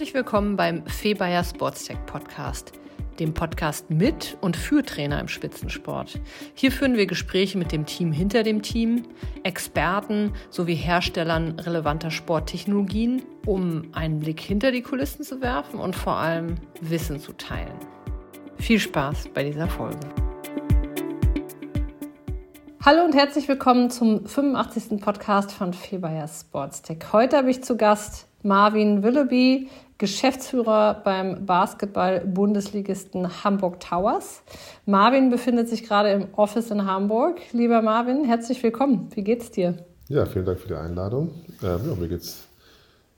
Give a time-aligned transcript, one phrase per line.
[0.00, 2.72] Herzlich willkommen beim Febayer Sportstech Podcast,
[3.18, 6.18] dem Podcast mit und für Trainer im Spitzensport.
[6.54, 9.02] Hier führen wir Gespräche mit dem Team hinter dem Team,
[9.42, 16.14] Experten sowie Herstellern relevanter Sporttechnologien, um einen Blick hinter die Kulissen zu werfen und vor
[16.14, 17.76] allem Wissen zu teilen.
[18.56, 20.00] Viel Spaß bei dieser Folge.
[22.82, 24.98] Hallo und herzlich willkommen zum 85.
[24.98, 27.00] Podcast von Febayer Sportstech.
[27.12, 29.68] Heute habe ich zu Gast Marvin Willoughby,
[30.00, 34.42] Geschäftsführer beim Basketball-Bundesligisten Hamburg Towers.
[34.86, 37.38] Marvin befindet sich gerade im Office in Hamburg.
[37.52, 39.10] Lieber Marvin, herzlich willkommen.
[39.14, 39.74] Wie geht's dir?
[40.08, 41.32] Ja, vielen Dank für die Einladung.
[41.62, 42.48] Ähm, ja, mir geht's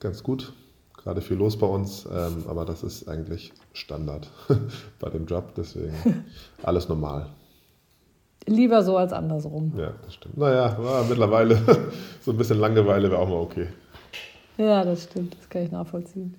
[0.01, 0.53] ganz gut.
[0.97, 4.29] Gerade viel los bei uns, ähm, aber das ist eigentlich Standard
[4.99, 6.25] bei dem Job, deswegen
[6.65, 7.29] alles normal.
[8.47, 9.73] Lieber so als andersrum.
[9.77, 10.37] Ja, das stimmt.
[10.37, 10.77] Naja,
[11.09, 11.59] mittlerweile
[12.23, 13.69] so ein bisschen Langeweile wäre auch mal okay.
[14.59, 16.35] Ja, das stimmt, das kann ich nachvollziehen.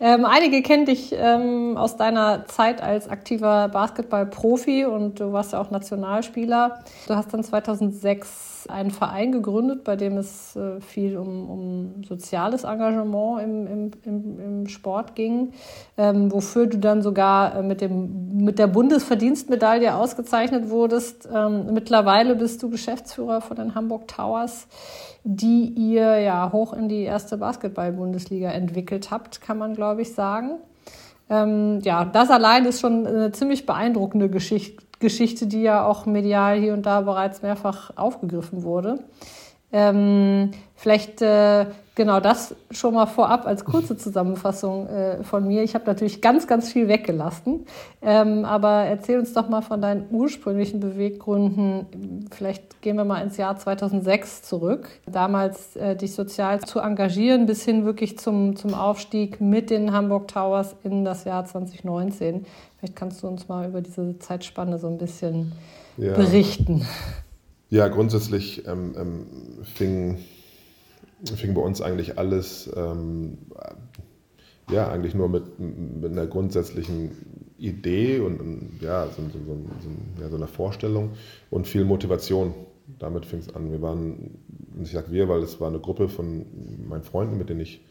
[0.00, 5.60] Ähm, einige kennen dich ähm, aus deiner Zeit als aktiver Basketballprofi und du warst ja
[5.60, 6.80] auch Nationalspieler.
[7.06, 12.64] Du hast dann 2006 einen Verein gegründet, bei dem es äh, viel um, um soziales
[12.64, 15.52] Engagement im, im, im, im Sport ging,
[15.96, 21.28] ähm, wofür du dann sogar äh, mit, dem, mit der Bundesverdienstmedaille ausgezeichnet wurdest.
[21.32, 24.66] Ähm, mittlerweile bist du Geschäftsführer von den Hamburg Towers
[25.24, 30.58] die ihr ja hoch in die erste Basketball-Bundesliga entwickelt habt, kann man, glaube ich, sagen.
[31.30, 36.58] Ähm, ja, das allein ist schon eine ziemlich beeindruckende Geschichte, Geschichte, die ja auch medial
[36.58, 38.98] hier und da bereits mehrfach aufgegriffen wurde.
[39.76, 45.64] Ähm, vielleicht äh, genau das schon mal vorab als kurze Zusammenfassung äh, von mir.
[45.64, 47.66] Ich habe natürlich ganz, ganz viel weggelassen.
[48.00, 52.28] Ähm, aber erzähl uns doch mal von deinen ursprünglichen Beweggründen.
[52.30, 54.88] Vielleicht gehen wir mal ins Jahr 2006 zurück.
[55.06, 60.28] Damals äh, dich sozial zu engagieren bis hin wirklich zum, zum Aufstieg mit den Hamburg
[60.28, 62.46] Towers in das Jahr 2019.
[62.84, 65.52] Vielleicht kannst du uns mal über diese Zeitspanne so ein bisschen
[65.96, 66.12] ja.
[66.12, 66.86] berichten.
[67.70, 69.26] Ja, grundsätzlich ähm, ähm,
[69.62, 70.18] fing,
[71.24, 73.38] fing bei uns eigentlich alles ähm,
[74.70, 80.36] ja, eigentlich nur mit, mit einer grundsätzlichen Idee und ja, so, so, so, ja, so
[80.36, 81.12] einer Vorstellung
[81.48, 82.52] und viel Motivation.
[82.98, 83.72] Damit fing es an.
[83.72, 84.42] Wir waren,
[84.82, 86.44] ich sage wir, weil es war eine Gruppe von
[86.86, 87.82] meinen Freunden, mit denen ich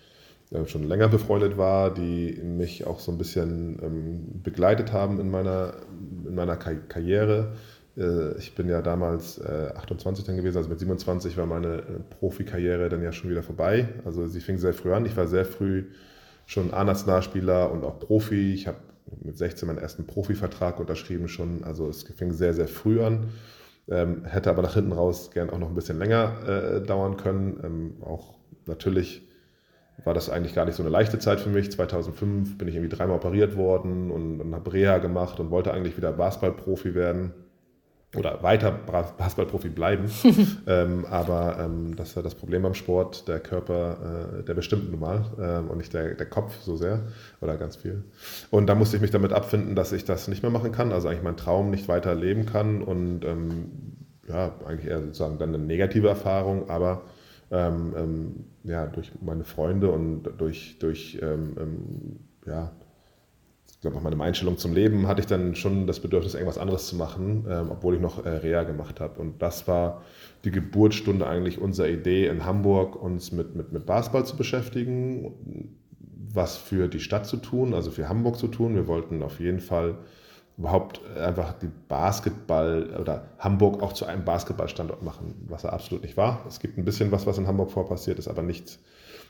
[0.65, 5.73] schon länger befreundet war, die mich auch so ein bisschen ähm, begleitet haben in meiner,
[6.27, 7.53] in meiner Karriere
[7.97, 11.81] äh, ich bin ja damals 28 äh, dann gewesen, also mit 27 war meine äh,
[12.19, 13.89] Profikarriere dann ja schon wieder vorbei.
[14.05, 15.05] Also sie fing sehr früh an.
[15.05, 15.85] Ich war sehr früh
[16.45, 18.53] schon A-Nationalspieler und auch Profi.
[18.53, 18.77] Ich habe
[19.21, 21.63] mit 16 meinen ersten Profivertrag unterschrieben schon.
[21.63, 23.29] Also es fing sehr, sehr früh an.
[23.89, 27.59] Ähm, hätte aber nach hinten raus gern auch noch ein bisschen länger äh, dauern können.
[27.63, 28.35] Ähm, auch
[28.65, 29.27] natürlich
[30.03, 31.71] war das eigentlich gar nicht so eine leichte Zeit für mich.
[31.71, 35.97] 2005 bin ich irgendwie dreimal operiert worden und, und habe Reha gemacht und wollte eigentlich
[35.97, 37.33] wieder Basketballprofi werden
[38.15, 40.05] oder weiter Basketballprofi bleiben.
[40.67, 44.99] ähm, aber ähm, das war das Problem beim Sport, der Körper, äh, der bestimmt nun
[44.99, 47.01] mal ähm, und nicht der, der Kopf so sehr
[47.41, 48.03] oder ganz viel.
[48.51, 51.07] Und da musste ich mich damit abfinden, dass ich das nicht mehr machen kann, also
[51.07, 53.71] eigentlich meinen Traum nicht weiter leben kann und ähm,
[54.27, 57.01] ja, eigentlich eher sozusagen dann eine negative Erfahrung, aber
[57.53, 61.19] ähm, ähm, ja, durch meine Freunde und durch, durch
[62.45, 62.73] ja,
[63.83, 66.95] glaube auch meine Einstellung zum Leben hatte ich dann schon das Bedürfnis, irgendwas anderes zu
[66.95, 69.19] machen, ähm, obwohl ich noch äh, Reha gemacht habe.
[69.19, 70.03] Und das war
[70.45, 75.33] die Geburtsstunde eigentlich unserer Idee in Hamburg, uns mit, mit, mit Basketball zu beschäftigen,
[76.33, 78.73] was für die Stadt zu tun, also für Hamburg zu tun.
[78.73, 79.97] Wir wollten auf jeden Fall
[80.57, 86.15] überhaupt einfach die Basketball oder Hamburg auch zu einem Basketballstandort machen, was er absolut nicht
[86.15, 86.45] war.
[86.47, 88.79] Es gibt ein bisschen was, was in Hamburg vorpassiert ist, aber nichts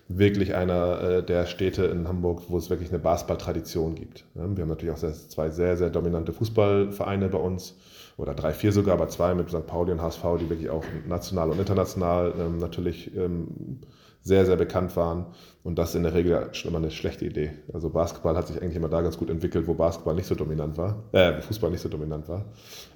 [0.09, 4.25] wirklich einer äh, der Städte in Hamburg, wo es wirklich eine Basketball-Tradition gibt.
[4.33, 7.75] Wir haben natürlich auch zwei sehr, sehr dominante Fußballvereine bei uns
[8.17, 9.65] oder drei, vier sogar, aber zwei mit St.
[9.65, 13.79] Pauli und HSV, die wirklich auch national und international ähm, natürlich ähm,
[14.21, 15.25] sehr, sehr bekannt waren.
[15.63, 17.51] Und das ist in der Regel schon immer eine schlechte Idee.
[17.73, 20.77] Also Basketball hat sich eigentlich immer da ganz gut entwickelt, wo Basketball nicht so dominant
[20.77, 22.45] war, äh, Fußball nicht so dominant war.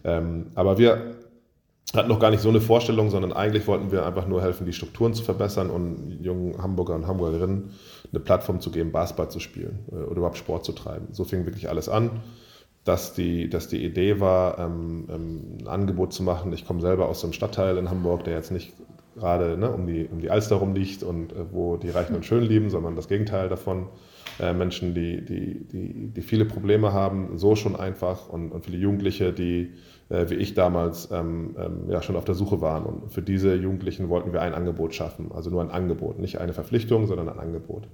[0.04, 1.16] Ähm, aber wir
[1.96, 4.74] hatten noch gar nicht so eine Vorstellung, sondern eigentlich wollten wir einfach nur helfen, die
[4.74, 7.72] Strukturen zu verbessern und jungen Hamburger und Hamburgerinnen
[8.12, 11.08] eine Plattform zu geben, Basketball zu spielen äh, oder überhaupt Sport zu treiben.
[11.12, 12.12] So fing wirklich alles an,
[12.88, 16.54] dass die, dass die Idee war, ähm, ähm, ein Angebot zu machen.
[16.54, 18.74] Ich komme selber aus einem Stadtteil in Hamburg, der jetzt nicht
[19.16, 22.44] gerade ne, um, die, um die Alster rumliegt und äh, wo die Reichen und Schön
[22.44, 23.88] lieben, sondern das Gegenteil davon.
[24.40, 28.78] Äh, Menschen, die, die, die, die viele Probleme haben, so schon einfach und, und viele
[28.78, 29.74] Jugendliche, die
[30.10, 32.86] äh, wie ich damals ähm, ähm, ja schon auf der Suche waren.
[32.86, 36.54] Und für diese Jugendlichen wollten wir ein Angebot schaffen, also nur ein Angebot, nicht eine
[36.54, 37.88] Verpflichtung, sondern ein Angebot.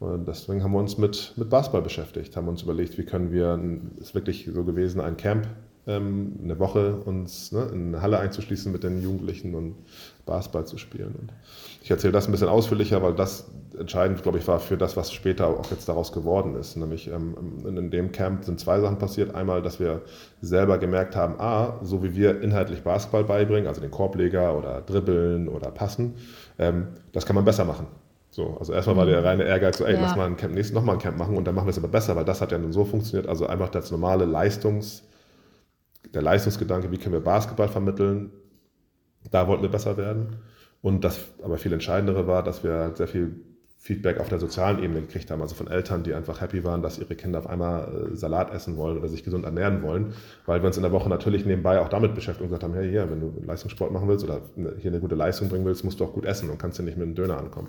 [0.00, 3.58] Und deswegen haben wir uns mit, mit Basketball beschäftigt, haben uns überlegt, wie können wir,
[3.98, 5.46] es ist wirklich so gewesen, ein Camp,
[5.86, 9.76] ähm, eine Woche uns ne, in eine Halle einzuschließen mit den Jugendlichen und
[10.24, 11.14] Basketball zu spielen.
[11.18, 11.32] Und
[11.82, 15.12] ich erzähle das ein bisschen ausführlicher, weil das entscheidend, glaube ich, war für das, was
[15.12, 16.76] später auch jetzt daraus geworden ist.
[16.76, 17.34] Nämlich ähm,
[17.66, 19.34] in dem Camp sind zwei Sachen passiert.
[19.34, 20.02] Einmal, dass wir
[20.40, 25.48] selber gemerkt haben, a, so wie wir inhaltlich Basketball beibringen, also den Korbleger oder Dribbeln
[25.48, 26.14] oder Passen,
[26.58, 27.86] ähm, das kann man besser machen.
[28.34, 29.26] So, also erstmal war der mhm.
[29.26, 30.00] reine Ehrgeiz, so, ey, ja.
[30.00, 31.86] lass mal ein Camp, nächstes nochmal ein Camp machen und dann machen wir es aber
[31.86, 33.28] besser, weil das hat ja nun so funktioniert.
[33.28, 35.04] Also einfach das normale Leistungs-
[36.12, 38.30] der Leistungsgedanke, wie können wir Basketball vermitteln,
[39.30, 40.36] da wollten wir besser werden.
[40.82, 43.36] Und das aber viel entscheidendere war, dass wir sehr viel
[43.78, 46.98] Feedback auf der sozialen Ebene gekriegt haben, also von Eltern, die einfach happy waren, dass
[46.98, 50.14] ihre Kinder auf einmal äh, Salat essen wollen oder sich gesund ernähren wollen,
[50.46, 52.90] weil wir uns in der Woche natürlich nebenbei auch damit beschäftigt und gesagt haben, hey,
[52.90, 54.40] hier, wenn du Leistungssport machen willst oder
[54.78, 56.96] hier eine gute Leistung bringen willst, musst du auch gut essen und kannst ja nicht
[56.96, 57.68] mit einem Döner ankommen.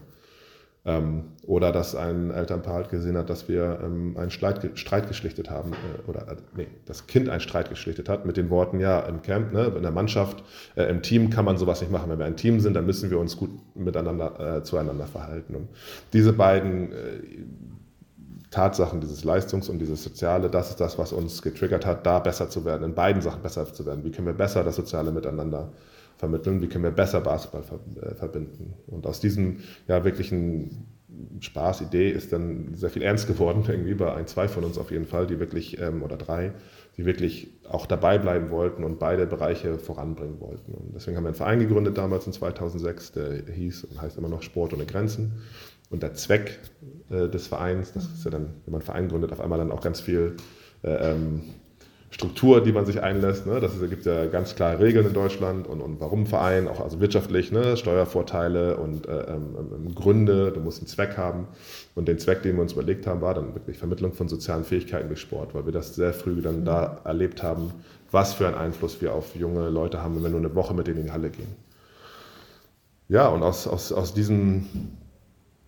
[0.88, 5.50] Ähm, oder dass ein Elternpaar halt gesehen hat, dass wir ähm, einen Streit, Streit geschlichtet
[5.50, 9.00] haben, äh, oder äh, nee, das Kind einen Streit geschlichtet hat mit den Worten, ja,
[9.00, 10.44] im Camp, ne, in der Mannschaft,
[10.76, 12.12] äh, im Team kann man sowas nicht machen.
[12.12, 15.56] Wenn wir ein Team sind, dann müssen wir uns gut miteinander, äh, zueinander verhalten.
[15.56, 15.70] Und
[16.14, 16.96] diese beiden äh,
[18.52, 22.48] Tatsachen, dieses Leistungs- und dieses Soziale, das ist das, was uns getriggert hat, da besser
[22.50, 24.04] zu werden, in beiden Sachen besser zu werden.
[24.04, 27.64] Wie können wir besser das Soziale miteinander äh, vermitteln, wie können wir besser Basketball
[28.02, 28.74] äh, verbinden.
[28.88, 29.58] Und aus diesem
[29.88, 30.88] ja wirklichen
[31.40, 35.06] Spaßidee ist dann sehr viel ernst geworden, irgendwie bei ein, zwei von uns auf jeden
[35.06, 36.54] Fall, die wirklich, ähm, oder drei,
[36.98, 40.74] die wirklich auch dabei bleiben wollten und beide Bereiche voranbringen wollten.
[40.74, 44.30] Und deswegen haben wir einen Verein gegründet damals in 2006, der hieß und heißt immer
[44.30, 45.42] noch Sport ohne Grenzen.
[45.90, 46.60] Und der Zweck
[47.10, 49.72] äh, des Vereins, das ist ja dann, wenn man einen Verein gründet, auf einmal dann
[49.72, 50.38] auch ganz viel
[50.84, 51.42] äh, ähm,
[52.16, 53.46] Struktur, die man sich einlässt.
[53.46, 53.60] Ne?
[53.60, 57.52] Das gibt ja ganz klare Regeln in Deutschland und, und warum Verein, auch also wirtschaftlich,
[57.52, 57.76] ne?
[57.76, 61.50] Steuervorteile und äh, ähm, ähm, Gründe, du musst einen Zweck haben.
[61.94, 65.10] Und den Zweck, den wir uns überlegt haben, war dann wirklich Vermittlung von sozialen Fähigkeiten
[65.10, 67.72] durch Sport, weil wir das sehr früh dann da erlebt haben,
[68.12, 70.88] was für einen Einfluss wir auf junge Leute haben, wenn wir nur eine Woche mit
[70.88, 71.54] denen in die Halle gehen.
[73.10, 74.68] Ja, und aus, aus, aus diesem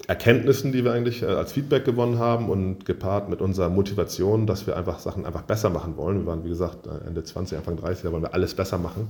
[0.05, 4.67] Erkenntnissen, die wir eigentlich äh, als Feedback gewonnen haben und gepaart mit unserer Motivation, dass
[4.67, 6.19] wir einfach Sachen einfach besser machen wollen.
[6.19, 9.07] Wir waren, wie gesagt, äh, Ende 20, Anfang 30, da wollen wir alles besser machen.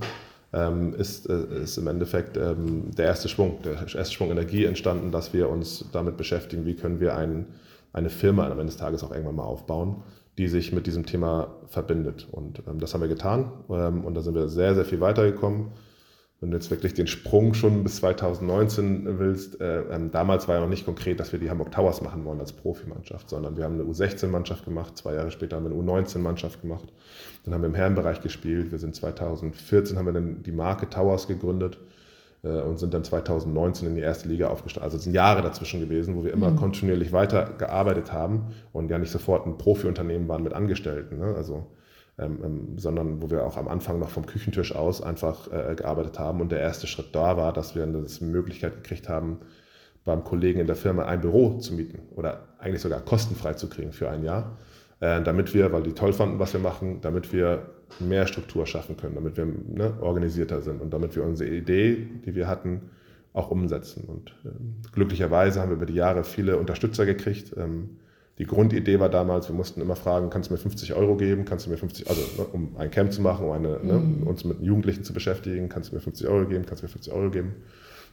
[0.52, 5.12] Ähm, ist, äh, ist im Endeffekt ähm, der erste Schwung, der erste Schwung Energie entstanden,
[5.12, 7.46] dass wir uns damit beschäftigen, wie können wir ein,
[7.92, 10.02] eine Firma am Ende des Tages auch irgendwann mal aufbauen,
[10.38, 12.26] die sich mit diesem Thema verbindet.
[12.32, 15.66] Und ähm, das haben wir getan und da sind wir sehr, sehr viel weitergekommen
[16.40, 20.60] wenn du jetzt wirklich den Sprung schon bis 2019 willst, äh, ähm, damals war ja
[20.60, 23.74] noch nicht konkret, dass wir die Hamburg Towers machen wollen als Profimannschaft, sondern wir haben
[23.74, 26.92] eine U16-Mannschaft gemacht, zwei Jahre später haben wir eine U19-Mannschaft gemacht,
[27.44, 31.26] dann haben wir im Herrenbereich gespielt, wir sind 2014 haben wir dann die Marke Towers
[31.26, 31.78] gegründet
[32.44, 34.84] äh, und sind dann 2019 in die erste Liga aufgestiegen.
[34.84, 36.56] Also es sind Jahre dazwischen gewesen, wo wir immer mhm.
[36.56, 41.18] kontinuierlich weitergearbeitet haben und ja nicht sofort ein Profiunternehmen waren mit Angestellten.
[41.18, 41.34] Ne?
[41.36, 41.66] Also
[42.18, 46.18] ähm, ähm, sondern wo wir auch am Anfang noch vom Küchentisch aus einfach äh, gearbeitet
[46.18, 46.40] haben.
[46.40, 49.38] Und der erste Schritt da war, dass wir eine Möglichkeit gekriegt haben,
[50.04, 53.92] beim Kollegen in der Firma ein Büro zu mieten oder eigentlich sogar kostenfrei zu kriegen
[53.92, 54.56] für ein Jahr,
[55.00, 57.70] äh, damit wir, weil die toll fanden, was wir machen, damit wir
[58.00, 62.34] mehr Struktur schaffen können, damit wir ne, organisierter sind und damit wir unsere Idee, die
[62.34, 62.90] wir hatten,
[63.32, 64.04] auch umsetzen.
[64.08, 64.48] Und äh,
[64.92, 67.54] glücklicherweise haben wir über die Jahre viele Unterstützer gekriegt.
[67.56, 67.98] Ähm,
[68.38, 71.66] die Grundidee war damals, wir mussten immer fragen, kannst du mir 50 Euro geben, kannst
[71.66, 74.26] du mir 50, also ne, um ein Camp zu machen, um eine, ne, mhm.
[74.26, 77.12] uns mit Jugendlichen zu beschäftigen, kannst du mir 50 Euro geben, kannst du mir 50
[77.12, 77.56] Euro geben.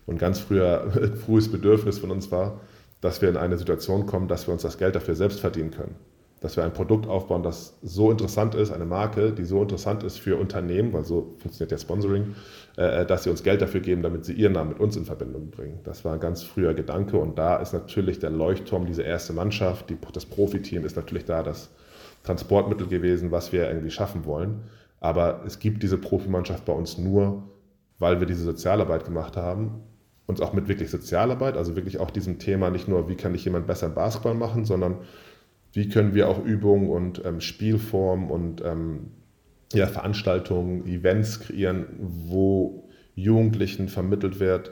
[0.05, 0.91] Und ganz früher,
[1.25, 2.62] frühes Bedürfnis von uns war,
[3.01, 5.96] dass wir in eine Situation kommen, dass wir uns das Geld dafür selbst verdienen können
[6.42, 10.20] dass wir ein Produkt aufbauen, das so interessant ist, eine Marke, die so interessant ist
[10.20, 12.36] für Unternehmen, weil so funktioniert ja Sponsoring,
[12.77, 15.50] äh, dass sie uns Geld dafür geben, damit sie ihren Namen mit uns in Verbindung
[15.50, 15.80] bringen.
[15.84, 19.89] Das war ein ganz früher Gedanke und da ist natürlich der Leuchtturm, diese erste Mannschaft,
[19.89, 21.70] die, das Profiteam ist natürlich da das
[22.24, 24.63] Transportmittel gewesen, was wir irgendwie schaffen wollen.
[25.00, 27.44] Aber es gibt diese Profimannschaft bei uns nur,
[28.00, 29.84] weil wir diese Sozialarbeit gemacht haben
[30.27, 33.46] uns auch mit wirklich Sozialarbeit, also wirklich auch diesem Thema nicht nur, wie kann ich
[33.46, 34.98] jemand besser Basketball machen, sondern
[35.75, 39.12] wie können wir auch Übungen und ähm, Spielformen und ähm,
[39.74, 44.72] ja, Veranstaltungen, Events kreieren, wo Jugendlichen vermittelt wird,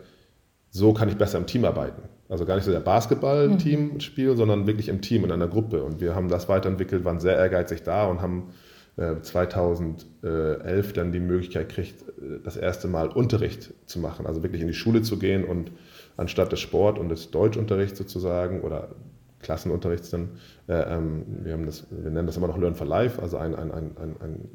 [0.69, 2.03] so kann ich besser im Team arbeiten.
[2.29, 4.37] Also gar nicht so der Basketball-Team-Spiel, mhm.
[4.37, 5.83] sondern wirklich im Team, in einer Gruppe.
[5.83, 8.53] Und wir haben das weiterentwickelt, waren sehr ehrgeizig da und haben
[8.95, 14.25] äh, 2011 dann die Möglichkeit gekriegt, äh, das erste Mal Unterricht zu machen.
[14.25, 15.71] Also wirklich in die Schule zu gehen und
[16.15, 18.95] anstatt des Sport- und des Deutschunterrichts sozusagen oder
[19.43, 20.29] Klassenunterrichts dann.
[20.67, 23.53] Äh, ähm, wir, haben das, wir nennen das immer noch Learn for Life, also ein,
[23.53, 24.49] ein, ein, ein,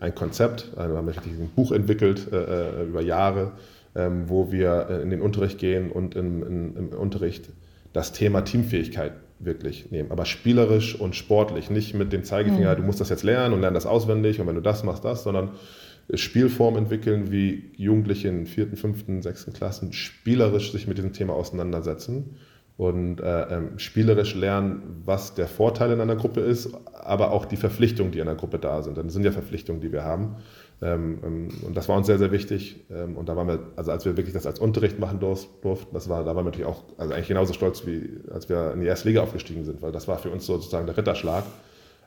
[0.00, 0.72] ein Konzept.
[0.76, 3.52] Also wir haben ein Buch entwickelt äh, äh, über Jahre,
[3.94, 7.50] ähm, wo wir in den Unterricht gehen und im, in, im Unterricht
[7.92, 10.10] das Thema Teamfähigkeit wirklich nehmen.
[10.10, 12.76] Aber spielerisch und sportlich, nicht mit dem Zeigefinger, mhm.
[12.78, 15.22] du musst das jetzt lernen und lern das auswendig und wenn du das machst, das,
[15.22, 15.50] sondern
[16.14, 22.36] Spielform entwickeln, wie Jugendliche in vierten, fünften, sechsten Klassen spielerisch sich mit diesem Thema auseinandersetzen
[22.78, 27.56] und äh, ähm, spielerisch lernen, was der Vorteil in einer Gruppe ist, aber auch die
[27.56, 28.96] Verpflichtungen, die in einer Gruppe da sind.
[28.96, 30.36] Das sind ja Verpflichtungen, die wir haben.
[30.80, 32.86] Ähm, ähm, und das war uns sehr, sehr wichtig.
[32.88, 36.08] Ähm, und da waren wir, also als wir wirklich das als Unterricht machen durften, das
[36.08, 38.86] war, da waren wir natürlich auch, also eigentlich genauso stolz, wie als wir in die
[38.86, 41.42] erste Liga aufgestiegen sind, weil das war für uns sozusagen der Ritterschlag.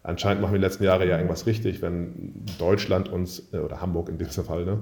[0.03, 3.81] Anscheinend machen wir in den letzten Jahren ja irgendwas richtig, wenn Deutschland uns, äh, oder
[3.81, 4.79] Hamburg in diesem Fall, ne,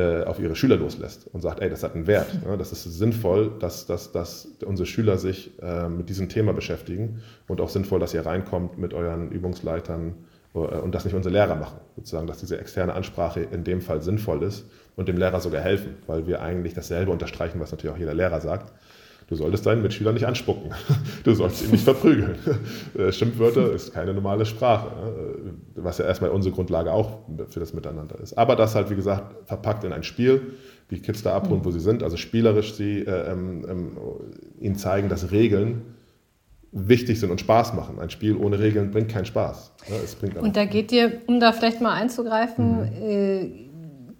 [0.00, 2.46] auf ihre Schüler loslässt und sagt, ey, das hat einen Wert.
[2.46, 2.56] Ne?
[2.56, 7.60] Das ist sinnvoll, dass, dass, dass unsere Schüler sich äh, mit diesem Thema beschäftigen und
[7.60, 10.14] auch sinnvoll, dass ihr reinkommt mit euren Übungsleitern
[10.54, 11.78] äh, und das nicht unsere Lehrer machen.
[11.96, 14.64] Sozusagen, dass diese externe Ansprache in dem Fall sinnvoll ist
[14.96, 18.40] und dem Lehrer sogar helfen, weil wir eigentlich dasselbe unterstreichen, was natürlich auch jeder Lehrer
[18.40, 18.72] sagt.
[19.32, 20.72] Du solltest deinen Mitschüler nicht anspucken.
[21.24, 22.36] Du sollst ihn nicht verprügeln.
[22.98, 25.54] Äh, Schimpfwörter ist keine normale Sprache, ne?
[25.76, 28.36] was ja erstmal unsere Grundlage auch für das Miteinander ist.
[28.36, 30.52] Aber das halt, wie gesagt, verpackt in ein Spiel,
[30.90, 33.90] die Kids da abholen, wo sie sind, also spielerisch sie äh, ähm, ähm,
[34.60, 35.80] ihnen zeigen, dass Regeln
[36.72, 38.00] wichtig sind und Spaß machen.
[38.00, 39.72] Ein Spiel ohne Regeln bringt keinen Spaß.
[39.88, 43.02] Ja, es bringt und da geht dir, um da vielleicht mal einzugreifen, mhm.
[43.02, 43.71] äh,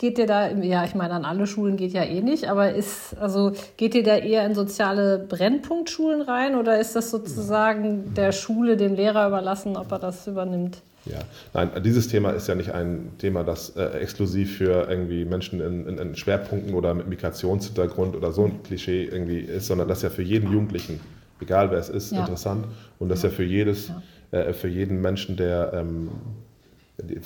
[0.03, 3.17] geht ihr da, ja, ich meine, an alle Schulen geht ja eh nicht, aber ist,
[3.21, 8.77] also geht ihr da eher in soziale Brennpunktschulen rein oder ist das sozusagen der Schule,
[8.77, 10.83] dem Lehrer überlassen, ob er das übernimmt?
[11.05, 11.21] Ja,
[11.55, 15.87] nein, dieses Thema ist ja nicht ein Thema, das äh, exklusiv für irgendwie Menschen in,
[15.87, 20.03] in, in, Schwerpunkten oder mit Migrationshintergrund oder so ein Klischee irgendwie ist, sondern das ist
[20.03, 20.99] ja für jeden Jugendlichen,
[21.41, 22.19] egal wer es ist, ja.
[22.19, 22.67] interessant
[22.99, 23.93] und das ist ja für jedes,
[24.33, 24.41] ja.
[24.41, 26.11] äh, für jeden Menschen, der ähm,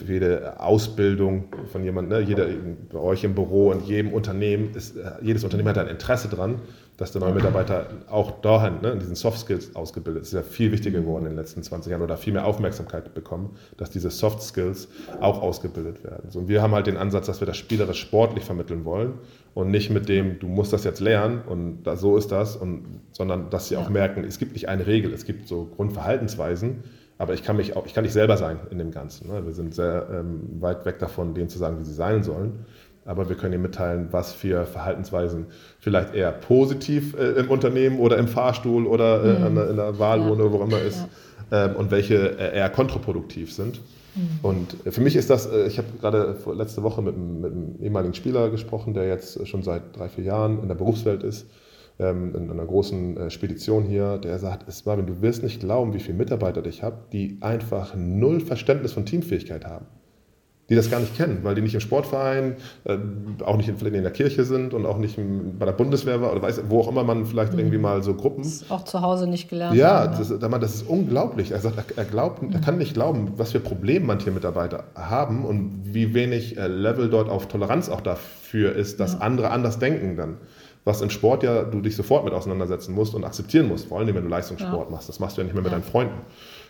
[0.06, 2.46] jede Ausbildung von jemandem, ne, jeder
[2.92, 6.60] bei euch im Büro und jedem Unternehmen ist, äh, jedes Unternehmen hat ein Interesse dran,
[6.96, 10.32] dass der neue Mitarbeiter auch dahin, ne, in diesen Soft Skills ausgebildet ist.
[10.32, 13.12] Das ist ja viel wichtiger geworden in den letzten 20 Jahren oder viel mehr Aufmerksamkeit
[13.14, 14.88] bekommen, dass diese Soft Skills
[15.20, 16.30] auch ausgebildet werden.
[16.30, 19.14] So, und wir haben halt den Ansatz, dass wir das spielerisch sportlich vermitteln wollen
[19.54, 23.00] und nicht mit dem, du musst das jetzt lernen und da, so ist das, und,
[23.12, 26.84] sondern dass sie auch merken, es gibt nicht eine Regel, es gibt so Grundverhaltensweisen,
[27.18, 29.28] aber ich kann mich auch, ich kann nicht selber sein in dem Ganzen.
[29.28, 29.44] Ne?
[29.44, 32.66] Wir sind sehr ähm, weit weg davon, denen zu sagen, wie sie sein sollen.
[33.06, 35.46] Aber wir können ihnen mitteilen, was für Verhaltensweisen
[35.78, 39.58] vielleicht eher positiv äh, im Unternehmen oder im Fahrstuhl oder äh, mhm.
[39.58, 40.52] in der Wahlwohne, ja.
[40.52, 41.06] wo immer ist,
[41.50, 41.66] ja.
[41.66, 43.80] ähm, und welche äh, eher kontraproduktiv sind.
[44.16, 44.38] Mhm.
[44.42, 48.14] Und für mich ist das, äh, ich habe gerade letzte Woche mit, mit einem ehemaligen
[48.14, 51.46] Spieler gesprochen, der jetzt schon seit drei, vier Jahren in der Berufswelt ist
[51.98, 55.94] ähm, in einer großen äh, Spedition hier, der sagt, es Marvin, du wirst nicht glauben,
[55.94, 59.86] wie viele Mitarbeiter ich habe, die einfach null Verständnis von Teamfähigkeit haben.
[60.68, 62.98] Die das gar nicht kennen, weil die nicht im Sportverein, äh,
[63.44, 65.16] auch nicht in, in, der Kirche sind und auch nicht
[65.58, 67.60] bei der Bundeswehr war oder weiß, wo auch immer man vielleicht mhm.
[67.60, 68.42] irgendwie mal so Gruppen.
[68.42, 71.52] Das auch zu Hause nicht gelernt Ja, haben, das, das, ist unglaublich.
[71.52, 72.50] Er sagt, er, glaubt, mhm.
[72.52, 77.08] er kann nicht glauben, was für Probleme manche Mitarbeiter haben und wie wenig äh, Level
[77.10, 79.18] dort auf Toleranz auch dafür ist, dass ja.
[79.20, 80.38] andere anders denken dann
[80.86, 84.14] was im Sport ja du dich sofort mit auseinandersetzen musst und akzeptieren musst, vor allem
[84.14, 84.90] wenn du Leistungssport ja.
[84.94, 85.08] machst.
[85.08, 85.78] Das machst du ja nicht mehr mit ja.
[85.78, 86.20] deinen Freunden.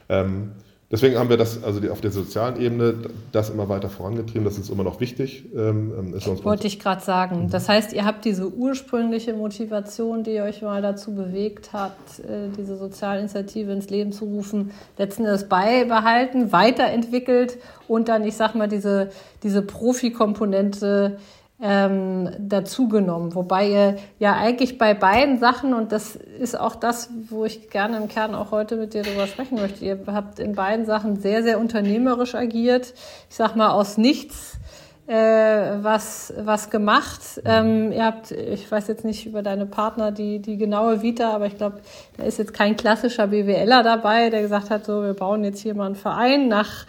[0.08, 0.52] Ähm,
[0.90, 2.94] deswegen haben wir das, also die, auf der sozialen Ebene,
[3.32, 4.44] das immer weiter vorangetrieben.
[4.44, 5.44] Das ist immer noch wichtig.
[5.54, 7.42] Ähm, uns Wollte ich gerade sagen.
[7.42, 7.50] Mhm.
[7.50, 12.78] Das heißt, ihr habt diese ursprüngliche Motivation, die euch mal dazu bewegt hat, äh, diese
[12.78, 19.11] Sozialinitiative ins Leben zu rufen, letzten Endes beibehalten, weiterentwickelt und dann, ich sag mal, diese,
[19.42, 21.18] diese Profi-Komponente
[21.60, 23.34] ähm, dazugenommen.
[23.34, 27.96] Wobei ihr ja eigentlich bei beiden Sachen, und das ist auch das, wo ich gerne
[27.96, 31.42] im Kern auch heute mit dir darüber sprechen möchte, ihr habt in beiden Sachen sehr,
[31.42, 32.92] sehr unternehmerisch agiert.
[33.30, 34.58] Ich sag mal, aus nichts
[35.06, 37.20] äh, was, was gemacht.
[37.44, 41.46] Ähm, ihr habt, ich weiß jetzt nicht über deine Partner die, die genaue Vita, aber
[41.46, 41.80] ich glaube,
[42.16, 45.75] da ist jetzt kein klassischer BWLer dabei, der gesagt hat, so, wir bauen jetzt hier
[45.75, 46.86] mal einen Verein nach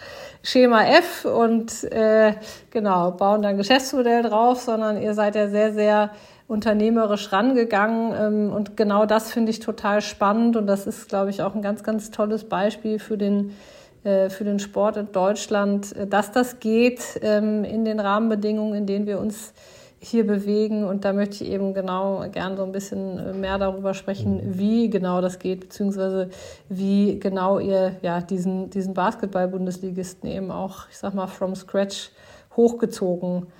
[0.48, 2.32] Schema F und äh,
[2.70, 6.10] genau, bauen dann Geschäftsmodell drauf, sondern ihr seid ja sehr, sehr
[6.46, 8.14] unternehmerisch rangegangen.
[8.18, 10.56] Ähm, und genau das finde ich total spannend.
[10.56, 13.54] Und das ist, glaube ich, auch ein ganz, ganz tolles Beispiel für den,
[14.04, 18.86] äh, für den Sport in Deutschland, äh, dass das geht ähm, in den Rahmenbedingungen, in
[18.86, 19.52] denen wir uns
[20.00, 20.84] hier bewegen.
[20.84, 24.58] Und da möchte ich eben genau gern so ein bisschen äh, mehr darüber sprechen, mhm.
[24.58, 26.30] wie genau das geht, beziehungsweise
[26.68, 32.10] wie genau ihr ja diesen, diesen Basketball-Bundesligisten eben auch, ich sag mal, from scratch
[32.56, 33.52] hochgezogen habt.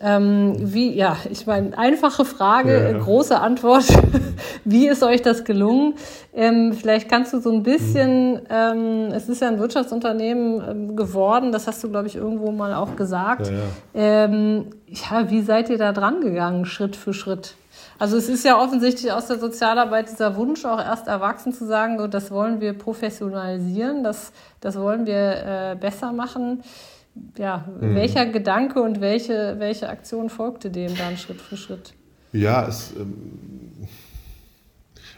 [0.00, 2.98] Ähm, wie, ja, ich meine, einfache Frage, ja, ja.
[2.98, 3.84] große Antwort.
[4.64, 5.94] wie ist euch das gelungen?
[6.32, 8.40] Ähm, vielleicht kannst du so ein bisschen, mhm.
[8.48, 12.72] ähm, es ist ja ein Wirtschaftsunternehmen ähm, geworden, das hast du, glaube ich, irgendwo mal
[12.74, 13.48] auch gesagt.
[13.48, 13.54] Ja,
[13.94, 17.54] ähm, ja, wie seid ihr da dran gegangen, Schritt für Schritt?
[17.98, 21.98] Also es ist ja offensichtlich aus der Sozialarbeit dieser Wunsch, auch erst erwachsen zu sagen,
[21.98, 26.62] so, das wollen wir professionalisieren, das, das wollen wir äh, besser machen.
[27.36, 27.94] Ja, mhm.
[27.94, 31.94] welcher Gedanke und welche, welche Aktion folgte dem dann Schritt für Schritt?
[32.32, 33.86] Ja, es, ähm,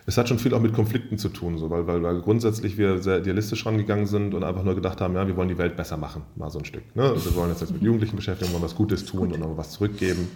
[0.07, 2.99] es hat schon viel auch mit Konflikten zu tun, so, weil, weil, weil grundsätzlich wir
[2.99, 5.97] sehr idealistisch rangegangen sind und einfach nur gedacht haben, ja, wir wollen die Welt besser
[5.97, 6.97] machen, mal so ein Stück.
[6.97, 7.05] Ne?
[7.05, 9.35] Also wir wollen uns jetzt mit Jugendlichen beschäftigen, wollen was Gutes tun Gut.
[9.35, 10.29] und noch was zurückgeben.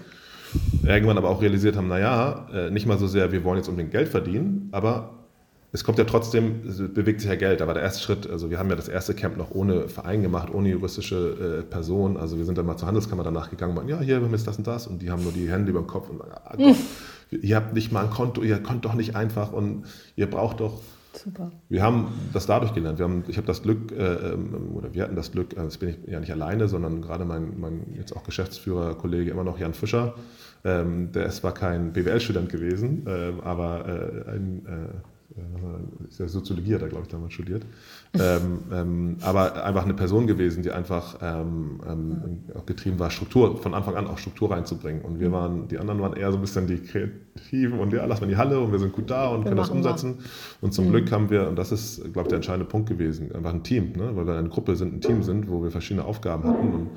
[0.84, 3.92] Irgendwann aber auch realisiert haben, naja, äh, nicht mal so sehr, wir wollen jetzt unbedingt
[3.92, 5.17] Geld verdienen, aber
[5.70, 7.60] es kommt ja trotzdem, es bewegt sich ja Geld.
[7.60, 10.48] Aber der erste Schritt, also wir haben ja das erste Camp noch ohne Verein gemacht,
[10.52, 12.16] ohne juristische äh, Person.
[12.16, 14.46] Also wir sind dann mal zur Handelskammer danach gegangen und ja, hier, wir haben jetzt
[14.46, 14.87] das und das.
[14.87, 16.76] Und die haben nur die Hände über dem Kopf und ah, Gott,
[17.30, 19.84] ihr habt nicht mal ein Konto, ihr könnt doch nicht einfach und
[20.16, 20.80] ihr braucht doch.
[21.12, 21.50] Super.
[21.68, 22.98] Wir haben das dadurch gelernt.
[22.98, 25.80] Wir haben, ich habe das Glück, äh, ähm, oder wir hatten das Glück, äh, jetzt
[25.80, 29.58] bin ich ja nicht alleine, sondern gerade mein, mein jetzt auch Geschäftsführer, Kollege immer noch
[29.58, 30.14] Jan Fischer,
[30.64, 36.82] ähm, der ist zwar kein BWL-Student gewesen, äh, aber äh, ein äh, ja Soziologie hat
[36.82, 37.64] er, glaube ich, damals studiert.
[38.14, 43.56] ähm, ähm, aber einfach eine Person gewesen, die einfach ähm, ähm, auch getrieben war, Struktur,
[43.58, 45.02] von Anfang an auch Struktur reinzubringen.
[45.02, 48.20] Und wir waren, die anderen waren eher so ein bisschen die Kreativen und ja, lass
[48.20, 50.16] mal in die Halle und wir sind gut da und wir können das umsetzen.
[50.16, 50.25] Mal.
[50.62, 50.90] Und zum mhm.
[50.90, 53.92] Glück haben wir, und das ist, glaube ich, der entscheidende Punkt gewesen, einfach ein Team,
[53.92, 54.16] ne?
[54.16, 56.90] weil wir eine Gruppe sind, ein Team sind, wo wir verschiedene Aufgaben hatten und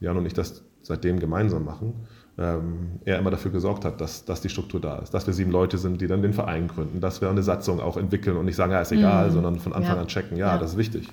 [0.00, 1.94] Jan und ich das seitdem gemeinsam machen
[2.38, 5.50] ähm, er immer dafür gesorgt hat, dass, dass die Struktur da ist, dass wir sieben
[5.50, 8.56] Leute sind, die dann den Verein gründen, dass wir eine Satzung auch entwickeln und nicht
[8.56, 9.32] sagen, ja, ist egal, mhm.
[9.32, 10.02] sondern von Anfang ja.
[10.02, 11.08] an checken, ja, ja, das ist wichtig.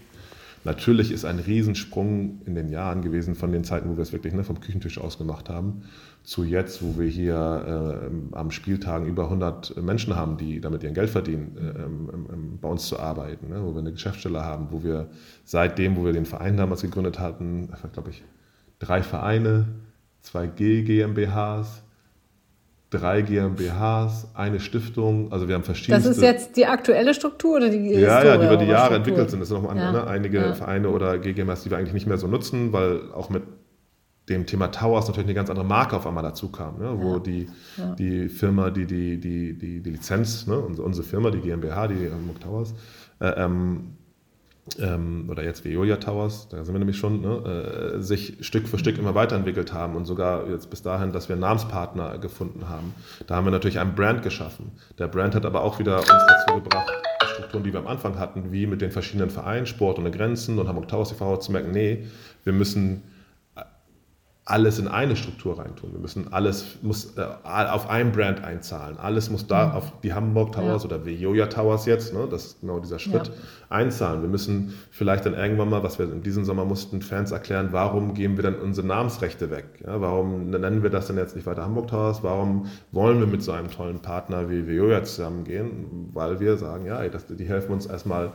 [0.66, 4.34] Natürlich ist ein Riesensprung in den Jahren gewesen von den Zeiten, wo wir es wirklich
[4.34, 5.84] ne, vom Küchentisch aus gemacht haben,
[6.24, 10.94] zu jetzt, wo wir hier äh, am Spieltagen über 100 Menschen haben, die damit ihren
[10.94, 14.84] Geld verdienen, äh, ähm, bei uns zu arbeiten, ne, wo wir eine Geschäftsstelle haben, wo
[14.84, 15.10] wir
[15.44, 18.24] seitdem, wo wir den Verein damals gegründet hatten, glaube ich,
[18.80, 19.66] drei Vereine,
[20.24, 21.84] zwei G GmbHs,
[22.90, 25.32] drei GmbHs, eine Stiftung.
[25.32, 26.02] Also wir haben verschiedene.
[26.02, 28.86] Das ist jetzt die aktuelle Struktur oder die Ja, Historie ja, die über die Jahre
[28.86, 28.96] Struktur?
[28.96, 29.40] entwickelt sind.
[29.42, 29.92] Das sind noch ja.
[29.92, 30.08] ne?
[30.08, 30.54] einige ja.
[30.54, 33.44] Vereine oder GmbHs, die wir eigentlich nicht mehr so nutzen, weil auch mit
[34.30, 36.94] dem Thema Towers natürlich eine ganz andere Marke auf einmal dazu kam, ne?
[36.98, 37.20] wo ja.
[37.20, 37.50] Die,
[37.98, 40.58] die Firma, die die, die, die, die Lizenz, ne?
[40.58, 42.74] unsere, unsere Firma, die GmbH, die Hamburg Towers,
[43.20, 43.98] äh, ähm,
[44.80, 48.78] ähm, oder jetzt Veolia Towers, da sind wir nämlich schon, ne, äh, sich Stück für
[48.78, 52.94] Stück immer weiterentwickelt haben und sogar jetzt bis dahin, dass wir Namenspartner gefunden haben.
[53.28, 54.72] Da haben wir natürlich einen Brand geschaffen.
[54.98, 56.92] Der Brand hat aber auch wieder uns dazu gebracht,
[57.34, 60.68] Strukturen, die wir am Anfang hatten, wie mit den verschiedenen Vereinen, Sport ohne Grenzen und
[60.68, 62.06] Hamburg Towers TV zu merken, nee,
[62.44, 63.04] wir müssen
[64.46, 65.94] alles in eine Struktur reintun.
[65.94, 68.98] Wir müssen alles muss äh, auf ein Brand einzahlen.
[68.98, 69.72] Alles muss da mhm.
[69.72, 70.90] auf die Hamburg Towers ja.
[70.90, 73.34] oder Veolia Towers jetzt, ne, das ist genau dieser Schritt, ja.
[73.70, 74.22] einzahlen.
[74.22, 78.14] Wir müssen vielleicht dann irgendwann mal, was wir in diesem Sommer mussten, Fans erklären, warum
[78.16, 79.66] geben wir dann unsere Namensrechte weg?
[79.86, 82.22] Ja, warum nennen wir das denn jetzt nicht weiter Hamburg Towers?
[82.22, 86.10] Warum wollen wir mit so einem tollen Partner wie Veolia zusammengehen?
[86.14, 88.34] Weil wir sagen, ja, das, die helfen uns erstmal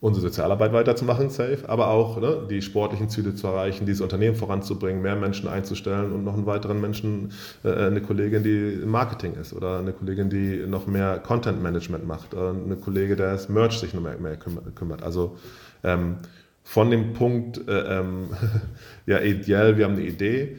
[0.00, 5.02] unsere Sozialarbeit weiterzumachen, safe, aber auch ne, die sportlichen Ziele zu erreichen, dieses Unternehmen voranzubringen,
[5.02, 7.32] mehr Menschen einzustellen und noch einen weiteren Menschen,
[7.64, 12.32] äh, eine Kollegin, die Marketing ist oder eine Kollegin, die noch mehr Content Management macht,
[12.32, 15.02] oder eine Kollegin, der das Merch sich noch mehr, mehr kümmert.
[15.02, 15.36] Also
[15.84, 16.16] ähm,
[16.62, 18.28] von dem Punkt, äh, ähm,
[19.06, 20.56] ja, ideell, wir haben eine Idee,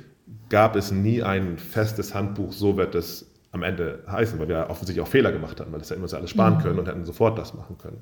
[0.50, 5.02] gab es nie ein festes Handbuch, so wird es am Ende heißen, weil wir offensichtlich
[5.06, 6.60] auch Fehler gemacht haben, weil das hätten wir uns alles sparen mhm.
[6.60, 7.98] können und hätten sofort das machen können.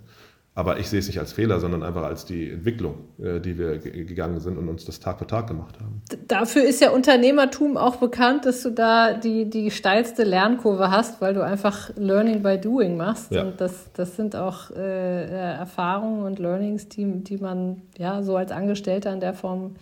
[0.59, 3.77] Aber ich sehe es nicht als Fehler, sondern einfach als die Entwicklung, äh, die wir
[3.77, 6.01] gegangen sind und uns das Tag für Tag gemacht haben.
[6.27, 11.33] Dafür ist ja Unternehmertum auch bekannt, dass du da die, die steilste Lernkurve hast, weil
[11.33, 13.31] du einfach Learning by Doing machst.
[13.31, 13.43] Ja.
[13.43, 18.35] Und das, das sind auch äh, äh, Erfahrungen und Learnings, die, die man ja so
[18.35, 19.77] als Angestellter in der Form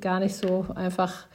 [0.00, 1.26] gar nicht so einfach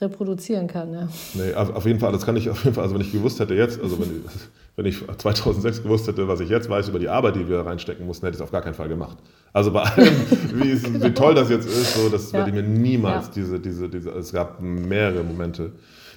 [0.00, 0.92] reproduzieren kann.
[0.92, 1.08] Ja.
[1.34, 3.54] Nee, auf jeden Fall, das kann ich auf jeden Fall, also wenn ich gewusst hätte
[3.54, 4.32] jetzt, also wenn ich,
[4.76, 8.06] wenn ich 2006 gewusst hätte, was ich jetzt weiß über die Arbeit, die wir reinstecken
[8.06, 9.18] mussten, hätte ich es auf gar keinen Fall gemacht.
[9.52, 10.14] Also bei allem,
[10.54, 12.38] wie, es, wie toll das jetzt ist, so, das ja.
[12.38, 13.32] werde ich mir niemals ja.
[13.34, 15.72] diese, diese, diese, es gab mehrere Momente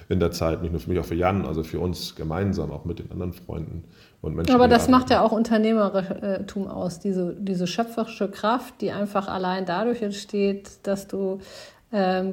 [0.08, 2.84] in der Zeit, nicht nur für mich, auch für Jan, also für uns gemeinsam, auch
[2.84, 3.84] mit den anderen Freunden
[4.22, 4.54] und Menschen.
[4.54, 10.02] Aber das macht ja auch Unternehmertum aus, diese, diese schöpferische Kraft, die einfach allein dadurch
[10.02, 11.40] entsteht, dass du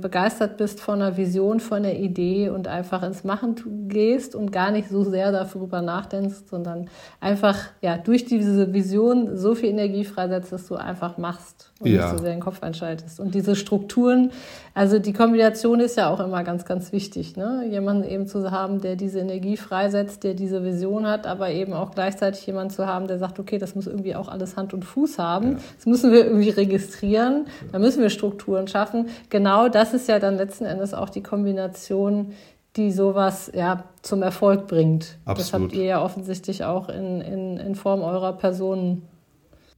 [0.02, 4.71] begeistert bist von einer Vision, von einer Idee und einfach ins Machen gehst und gar
[4.71, 6.89] nicht so sehr darüber nachdenkst, sondern
[7.21, 12.03] einfach ja durch diese Vision so viel Energie freisetzt, dass du einfach machst und ja.
[12.03, 13.19] nicht so sehr den Kopf einschaltest.
[13.19, 14.31] Und diese Strukturen,
[14.73, 17.36] also die Kombination ist ja auch immer ganz, ganz wichtig.
[17.36, 17.67] Ne?
[17.69, 21.91] Jemanden eben zu haben, der diese Energie freisetzt, der diese Vision hat, aber eben auch
[21.91, 25.19] gleichzeitig jemanden zu haben, der sagt, okay, das muss irgendwie auch alles Hand und Fuß
[25.19, 25.53] haben.
[25.53, 25.57] Ja.
[25.75, 27.47] Das müssen wir irgendwie registrieren.
[27.71, 29.09] Da müssen wir Strukturen schaffen.
[29.29, 32.33] Genau das ist ja dann letzten Endes auch die Kombination,
[32.75, 35.17] die sowas ja zum Erfolg bringt.
[35.25, 35.39] Absolut.
[35.39, 39.07] Das habt ihr ja offensichtlich auch in, in, in Form eurer Personen.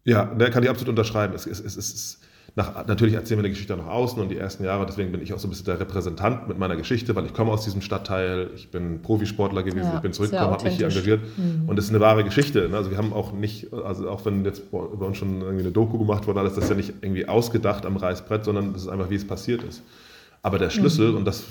[0.06, 1.34] Ja, da kann ich absolut unterschreiben.
[1.34, 2.20] Es, es, es, es
[2.56, 5.34] nach, natürlich erzählen wir eine Geschichte nach außen und die ersten Jahre, deswegen bin ich
[5.34, 8.50] auch so ein bisschen der Repräsentant mit meiner Geschichte, weil ich komme aus diesem Stadtteil,
[8.56, 11.68] ich bin Profisportler gewesen, ja, ich bin zurückgekommen, habe mich hier engagiert mhm.
[11.68, 12.70] und es ist eine wahre Geschichte.
[12.70, 12.78] Ne?
[12.78, 15.98] Also wir haben auch nicht, also auch wenn jetzt bei uns schon irgendwie eine Doku
[15.98, 19.10] gemacht wurde, alles das ist ja nicht irgendwie ausgedacht am Reißbrett, sondern das ist einfach,
[19.10, 19.84] wie es passiert ist.
[20.42, 21.18] Aber der Schlüssel, mhm.
[21.18, 21.44] und das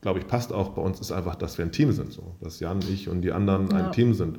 [0.00, 2.12] glaube ich, passt auch bei uns, ist einfach, dass wir ein Team sind.
[2.12, 2.34] So.
[2.40, 3.76] Dass Jan, ich und die anderen ja.
[3.76, 4.38] ein Team sind.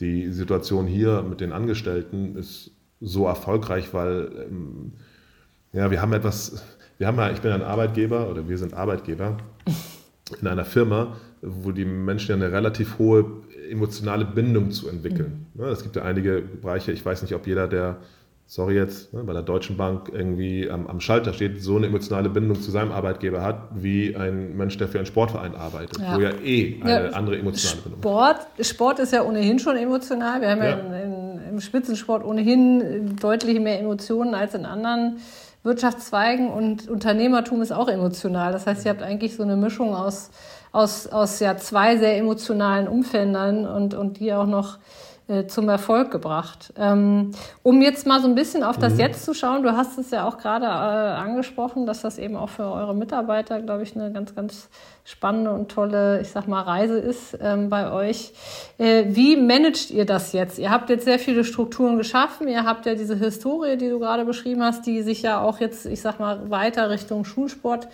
[0.00, 4.92] Die Situation hier mit den Angestellten ist so erfolgreich, weil ähm,
[5.72, 6.62] ja, wir haben etwas,
[6.98, 9.38] wir haben ja, ich bin ein Arbeitgeber oder wir sind Arbeitgeber
[10.40, 13.24] in einer Firma, wo die Menschen ja eine relativ hohe
[13.70, 15.46] emotionale Bindung zu entwickeln.
[15.54, 15.64] Mhm.
[15.64, 17.98] Es gibt ja einige Bereiche, ich weiß nicht, ob jeder, der
[18.50, 22.28] sorry jetzt, ne, bei der Deutschen Bank irgendwie am, am, Schalter steht, so eine emotionale
[22.28, 26.16] Bindung zu seinem Arbeitgeber hat, wie ein Mensch, der für einen Sportverein arbeitet, ja.
[26.16, 30.40] wo ja eh eine ja, andere emotionale Bindung Sport, Sport ist ja ohnehin schon emotional.
[30.40, 35.18] Wir haben ja, ja in, in, im Spitzensport ohnehin deutlich mehr Emotionen als in anderen
[35.62, 38.52] Wirtschaftszweigen und Unternehmertum ist auch emotional.
[38.52, 40.30] Das heißt, ihr habt eigentlich so eine Mischung aus,
[40.72, 44.78] aus, aus ja zwei sehr emotionalen Umfeldern und, und die auch noch
[45.30, 46.72] äh, zum Erfolg gebracht.
[46.76, 47.30] Ähm,
[47.62, 49.00] um jetzt mal so ein bisschen auf das mhm.
[49.00, 52.48] Jetzt zu schauen, du hast es ja auch gerade äh, angesprochen, dass das eben auch
[52.48, 54.68] für eure Mitarbeiter, glaube ich, eine ganz, ganz
[55.04, 58.32] spannende und tolle, ich sag mal, Reise ist ähm, bei euch.
[58.78, 60.58] Äh, wie managt ihr das jetzt?
[60.58, 64.24] Ihr habt jetzt sehr viele Strukturen geschaffen, ihr habt ja diese Historie, die du gerade
[64.24, 67.88] beschrieben hast, die sich ja auch jetzt, ich sag mal, weiter Richtung Schulsport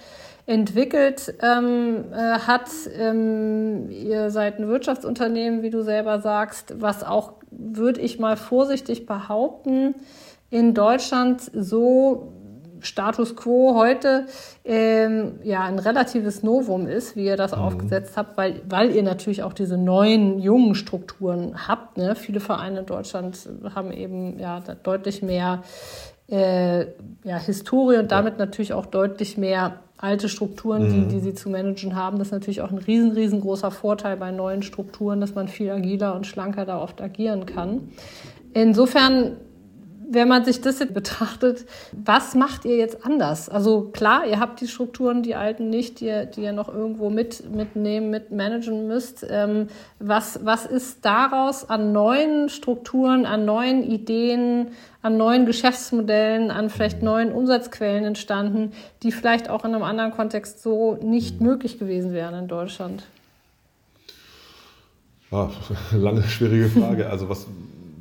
[0.46, 2.70] entwickelt ähm, äh, hat.
[2.96, 9.06] Ähm, ihr seid ein Wirtschaftsunternehmen, wie du selber sagst, was auch, würde ich mal vorsichtig
[9.06, 9.94] behaupten,
[10.50, 12.32] in Deutschland so
[12.80, 14.26] Status quo heute
[14.64, 17.62] ähm, ja ein relatives Novum ist, wie ihr das mhm.
[17.62, 21.96] aufgesetzt habt, weil, weil ihr natürlich auch diese neuen jungen Strukturen habt.
[21.96, 22.14] Ne?
[22.14, 25.62] Viele Vereine in Deutschland haben eben ja deutlich mehr
[26.28, 26.82] äh,
[27.24, 31.08] ja, Historie und damit natürlich auch deutlich mehr alte Strukturen, die, mhm.
[31.08, 32.18] die sie zu managen haben.
[32.18, 36.14] Das ist natürlich auch ein riesen, riesengroßer Vorteil bei neuen Strukturen, dass man viel agiler
[36.14, 37.88] und schlanker da oft agieren kann.
[38.52, 39.36] Insofern
[40.08, 43.48] wenn man sich das jetzt betrachtet, was macht ihr jetzt anders?
[43.48, 47.10] Also klar, ihr habt die Strukturen, die alten nicht, die ihr, die ihr noch irgendwo
[47.10, 49.26] mit, mitnehmen, mit managen müsst.
[49.28, 54.68] Ähm, was, was ist daraus an neuen Strukturen, an neuen Ideen,
[55.02, 60.62] an neuen Geschäftsmodellen, an vielleicht neuen Umsatzquellen entstanden, die vielleicht auch in einem anderen Kontext
[60.62, 63.04] so nicht möglich gewesen wären in Deutschland?
[65.32, 65.50] Ah,
[65.92, 67.10] lange schwierige Frage.
[67.10, 67.46] Also was,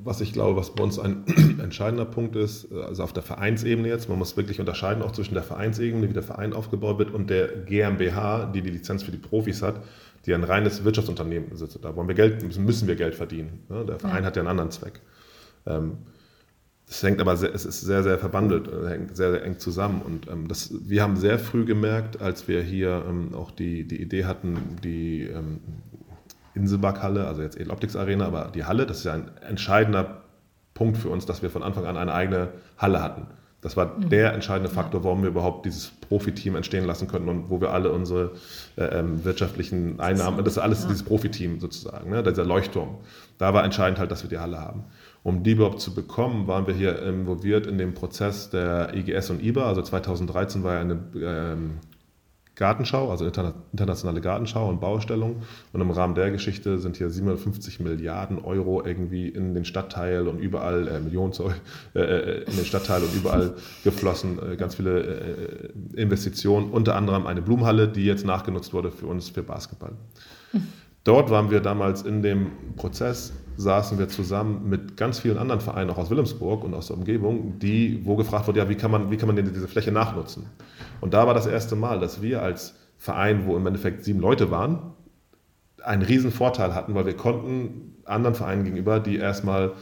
[0.06, 1.26] was ich glaube, was bei uns ein
[1.60, 5.44] entscheidender Punkt ist, also auf der Vereinsebene jetzt, man muss wirklich unterscheiden auch zwischen der
[5.44, 9.64] Vereinsebene, wie der Verein aufgebaut wird, und der GmbH, die die Lizenz für die Profis
[9.64, 9.82] hat,
[10.28, 11.80] die ein reines Wirtschaftsunternehmen ist.
[11.82, 13.64] Da wollen wir Geld, müssen wir Geld verdienen.
[13.70, 14.28] Der Verein ja.
[14.28, 15.02] hat ja einen anderen Zweck.
[15.66, 15.98] Ähm,
[16.88, 20.04] es hängt aber sehr, es ist sehr, sehr verbandelt, äh, hängt sehr, sehr eng zusammen.
[20.04, 24.00] Und ähm, das, wir haben sehr früh gemerkt, als wir hier ähm, auch die, die
[24.00, 25.60] Idee hatten, die ähm,
[26.56, 30.22] Inselberghalle, also jetzt Edeloptics Arena, aber die Halle, das ist ja ein entscheidender
[30.74, 33.28] Punkt für uns, dass wir von Anfang an eine eigene Halle hatten.
[33.66, 34.10] Das war mhm.
[34.10, 37.92] der entscheidende Faktor, warum wir überhaupt dieses Profiteam entstehen lassen konnten und wo wir alle
[37.92, 38.34] unsere
[38.78, 40.90] äh, ähm, wirtschaftlichen Einnahmen, das ist alles ja.
[40.90, 42.98] dieses Profiteam sozusagen, ne, dieser Leuchtturm.
[43.40, 44.84] Da war entscheidend halt, dass wir die Halle haben.
[45.24, 49.42] Um die überhaupt zu bekommen, waren wir hier involviert in dem Prozess der IGS und
[49.42, 49.66] IBA.
[49.66, 51.80] Also 2013 war ja eine ähm,
[52.56, 55.44] Gartenschau, also internationale Gartenschau und Baustellung.
[55.74, 60.40] Und im Rahmen der Geschichte sind hier 750 Milliarden Euro irgendwie in den Stadtteil und
[60.40, 61.56] überall, äh, Millionen sorry,
[61.96, 64.40] äh, äh, in den Stadtteil und überall geflossen.
[64.40, 69.30] Äh, ganz viele äh, Investitionen, unter anderem eine Blumenhalle, die jetzt nachgenutzt wurde für uns
[69.30, 69.92] für Basketball.
[71.04, 75.90] Dort waren wir damals in dem Prozess, saßen wir zusammen mit ganz vielen anderen Vereinen,
[75.90, 79.12] auch aus Wilhelmsburg und aus der Umgebung, die, wo gefragt wurde, ja, wie kann man,
[79.12, 80.48] wie kann man denn diese Fläche nachnutzen?
[81.02, 84.52] Und da war das erste Mal, dass wir als Verein, wo im Endeffekt sieben Leute
[84.52, 84.94] waren,
[85.84, 89.74] einen riesen Vorteil hatten, weil wir konnten anderen Vereinen gegenüber, die erstmal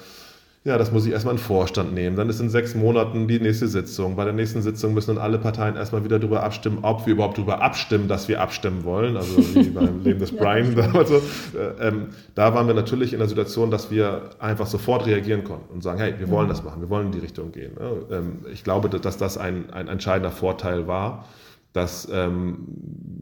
[0.65, 2.15] ja, das muss ich erstmal in den Vorstand nehmen.
[2.15, 4.15] Dann ist in sechs Monaten die nächste Sitzung.
[4.15, 7.37] Bei der nächsten Sitzung müssen dann alle Parteien erstmal wieder darüber abstimmen, ob wir überhaupt
[7.37, 9.17] darüber abstimmen, dass wir abstimmen wollen.
[9.17, 11.15] Also wie beim Leben des Brian damals so.
[11.17, 15.73] Äh, ähm, da waren wir natürlich in der Situation, dass wir einfach sofort reagieren konnten
[15.73, 17.73] und sagen, hey, wir wollen das machen, wir wollen in die Richtung gehen.
[18.09, 21.25] Ähm, ich glaube, dass das ein, ein entscheidender Vorteil war
[21.73, 22.67] dass ähm,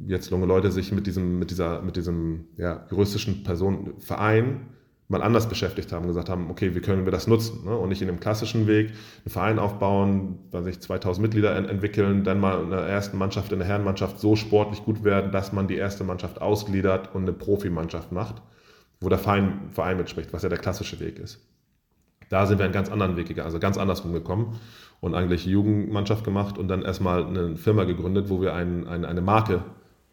[0.07, 4.67] jetzt junge Leute sich mit diesem, mit dieser, mit diesem ja, juristischen Person Verein
[5.11, 7.65] mal anders beschäftigt haben, gesagt haben, okay, wie können wir das nutzen?
[7.65, 7.77] Ne?
[7.77, 12.23] Und nicht in dem klassischen Weg einen Verein aufbauen, bei sich 2000 Mitglieder ent entwickeln,
[12.23, 15.67] dann mal in der ersten Mannschaft, in der Herrenmannschaft so sportlich gut werden, dass man
[15.67, 18.41] die erste Mannschaft ausgliedert und eine Profimannschaft macht,
[19.01, 21.45] wo der Verein, Verein mitspricht, was ja der klassische Weg ist.
[22.29, 24.57] Da sind wir einen ganz anderen Weg gegangen, also ganz andersrum gekommen
[25.01, 29.19] und eigentlich Jugendmannschaft gemacht und dann erstmal eine Firma gegründet, wo wir ein, ein, eine
[29.19, 29.65] Marke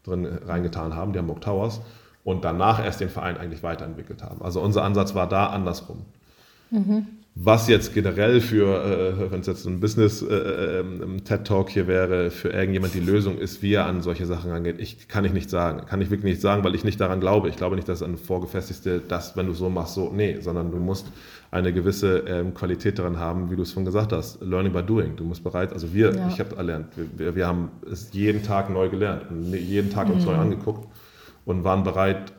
[0.02, 1.82] drin reingetan haben, die Hamburg Towers
[2.28, 4.42] und danach erst den Verein eigentlich weiterentwickelt haben.
[4.42, 6.02] Also unser Ansatz war da andersrum.
[6.70, 7.06] Mhm.
[7.34, 12.50] Was jetzt generell für, äh, wenn es jetzt ein Business-TED-Talk äh, äh, hier wäre, für
[12.50, 15.86] irgendjemand die Lösung ist, wie er an solche Sachen angeht, ich, kann ich nicht sagen.
[15.86, 17.48] Kann ich wirklich nicht sagen, weil ich nicht daran glaube.
[17.48, 20.76] Ich glaube nicht, dass ein vorgefestigte, das, wenn du so machst, so, nee, sondern du
[20.76, 21.06] musst
[21.50, 24.42] eine gewisse ähm, Qualität daran haben, wie du es schon gesagt hast.
[24.42, 25.16] Learning by doing.
[25.16, 26.28] Du musst bereit, also wir, ja.
[26.28, 30.26] ich habe erlernt, wir, wir haben es jeden Tag neu gelernt und jeden Tag uns
[30.26, 30.32] mhm.
[30.32, 30.86] neu angeguckt
[31.48, 32.34] und waren bereit,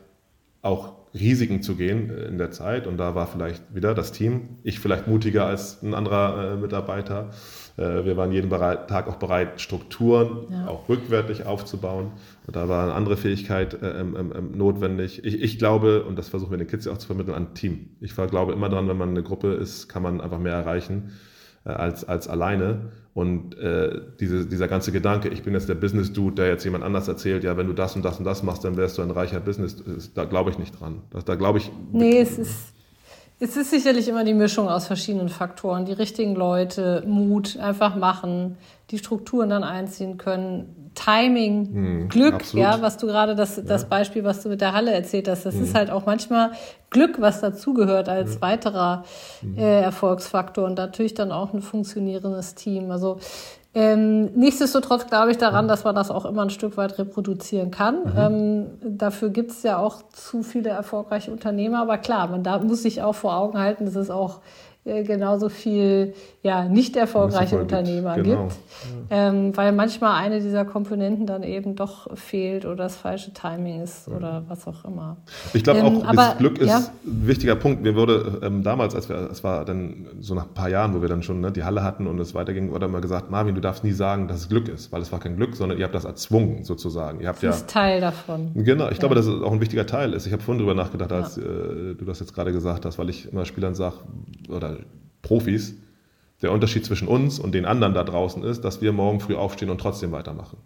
[0.62, 2.86] auch Risiken zu gehen in der Zeit.
[2.86, 7.30] Und da war vielleicht wieder das Team, ich vielleicht mutiger als ein anderer äh, Mitarbeiter.
[7.76, 10.68] Äh, wir waren jeden bereit, Tag auch bereit, Strukturen ja.
[10.68, 12.12] auch rückwärtig aufzubauen.
[12.46, 15.24] Und da war eine andere Fähigkeit äh, ähm, ähm, ähm notwendig.
[15.24, 17.96] Ich, ich, glaube, und das versuchen wir den Kids ja auch zu vermitteln, an Team.
[18.00, 21.10] Ich glaube immer daran, wenn man eine Gruppe ist, kann man einfach mehr erreichen
[21.64, 22.90] äh, als, als alleine.
[23.12, 27.08] Und äh, diese, dieser ganze Gedanke, ich bin jetzt der Business-Dude, der jetzt jemand anders
[27.08, 29.40] erzählt, ja, wenn du das und das und das machst, dann wärst du ein reicher
[29.40, 29.82] Business,
[30.14, 31.02] da glaube ich nicht dran.
[31.10, 31.72] Das, da glaube ich.
[31.92, 32.72] Nee, es ist,
[33.42, 35.86] es ist sicherlich immer die Mischung aus verschiedenen Faktoren.
[35.86, 38.58] Die richtigen Leute, Mut, einfach machen,
[38.90, 42.66] die Strukturen dann einziehen können, Timing, hm, Glück, absolut.
[42.66, 43.62] ja, was du gerade das, ja.
[43.62, 45.62] das Beispiel, was du mit der Halle erzählt hast, das hm.
[45.62, 46.50] ist halt auch manchmal
[46.90, 48.40] Glück, was dazugehört als ja.
[48.42, 49.04] weiterer
[49.40, 49.56] hm.
[49.56, 52.90] äh, Erfolgsfaktor und natürlich dann auch ein funktionierendes Team.
[52.90, 53.20] Also
[53.72, 58.00] ähm, nichtsdestotrotz glaube ich daran, dass man das auch immer ein Stück weit reproduzieren kann.
[58.02, 58.12] Mhm.
[58.16, 61.80] Ähm, dafür gibt es ja auch zu viele erfolgreiche Unternehmer.
[61.80, 64.40] Aber klar, man da muss sich auch vor Augen halten, dass es auch
[64.84, 68.44] genauso viel ja, nicht erfolgreiche Unternehmer gibt, genau.
[68.44, 68.54] gibt
[69.10, 69.28] ja.
[69.28, 74.08] ähm, weil manchmal eine dieser Komponenten dann eben doch fehlt oder das falsche Timing ist
[74.08, 74.16] ja.
[74.16, 75.18] oder was auch immer.
[75.52, 76.78] Ich glaube ähm, auch, aber, das Glück ist ja?
[76.78, 77.82] ein wichtiger Punkt.
[77.82, 81.02] Mir wurde ähm, damals, als wir, es war dann so nach ein paar Jahren, wo
[81.02, 83.60] wir dann schon ne, die Halle hatten und es weiterging, wurde immer gesagt, Marvin, du
[83.60, 85.94] darfst nie sagen, dass es Glück ist, weil es war kein Glück, sondern ihr habt
[85.94, 87.20] das erzwungen sozusagen.
[87.20, 88.52] Ihr habt das ist Teil davon.
[88.54, 90.26] Genau, ich glaube, dass es auch ein wichtiger Teil ist.
[90.26, 93.30] Ich habe vorhin drüber nachgedacht, als äh, du das jetzt gerade gesagt hast, weil ich
[93.30, 93.96] immer Spielern sage,
[94.48, 94.76] oder
[95.22, 95.74] Profis,
[96.42, 99.70] der Unterschied zwischen uns und den anderen da draußen ist, dass wir morgen früh aufstehen
[99.70, 100.58] und trotzdem weitermachen.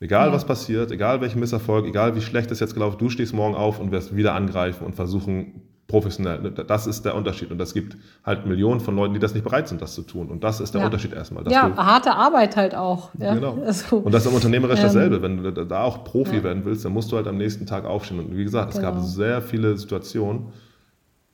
[0.00, 3.54] Egal was passiert, egal welchen Misserfolg, egal wie schlecht es jetzt gelaufen, du stehst morgen
[3.54, 6.52] auf und wirst wieder angreifen und versuchen professionell.
[6.52, 7.50] Das ist der Unterschied.
[7.50, 10.28] Und es gibt halt Millionen von Leuten, die das nicht bereit sind, das zu tun.
[10.28, 10.86] Und das ist der ja.
[10.86, 11.46] Unterschied erstmal.
[11.50, 13.10] ja, du, harte Arbeit halt auch.
[13.18, 13.34] Ja?
[13.34, 13.58] Genau.
[13.66, 15.20] Also, und das ist im Unternehmerisch ähm, dasselbe.
[15.20, 16.44] Wenn du da auch Profi ja.
[16.44, 18.20] werden willst, dann musst du halt am nächsten Tag aufstehen.
[18.20, 18.78] Und wie gesagt, genau.
[18.78, 19.06] es gab genau.
[19.06, 20.46] sehr viele Situationen,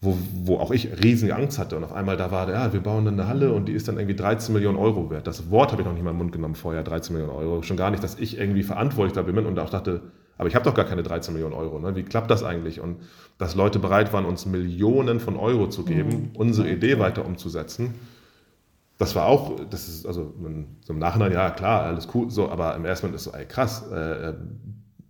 [0.06, 1.76] wo, wo auch ich riesige Angst hatte.
[1.76, 4.16] Und auf einmal da war, ja, wir bauen eine Halle und die ist dann irgendwie
[4.16, 5.26] 13 Millionen Euro wert.
[5.26, 7.62] Das Wort habe ich noch nicht mal im Mund genommen vorher, 13 Millionen Euro.
[7.62, 10.00] Schon gar nicht, dass ich irgendwie verantwortlich da bin und auch dachte,
[10.38, 11.78] aber ich habe doch gar keine 13 Millionen Euro.
[11.78, 11.96] Ne?
[11.96, 12.80] Wie klappt das eigentlich?
[12.80, 12.98] Und
[13.38, 16.30] dass Leute bereit waren, uns Millionen von Euro zu geben, mhm.
[16.34, 17.94] unsere Idee weiter umzusetzen.
[18.98, 20.34] Das war auch, das ist also
[20.80, 23.44] so im Nachhinein, ja klar, alles cool, so, aber im ersten Moment ist so, ey
[23.44, 24.32] krass, äh,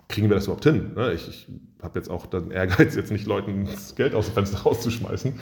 [0.08, 0.92] kriegen wir das überhaupt hin?
[0.94, 1.12] Ne?
[1.12, 1.46] Ich, ich
[1.82, 5.34] habe jetzt auch den Ehrgeiz, jetzt nicht Leuten das Geld aus dem Fenster rauszuschmeißen.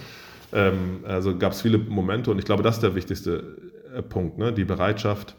[0.52, 3.56] Ähm, also gab es viele Momente und ich glaube, das ist der wichtigste
[3.94, 4.52] äh, Punkt, ne?
[4.52, 5.36] die Bereitschaft,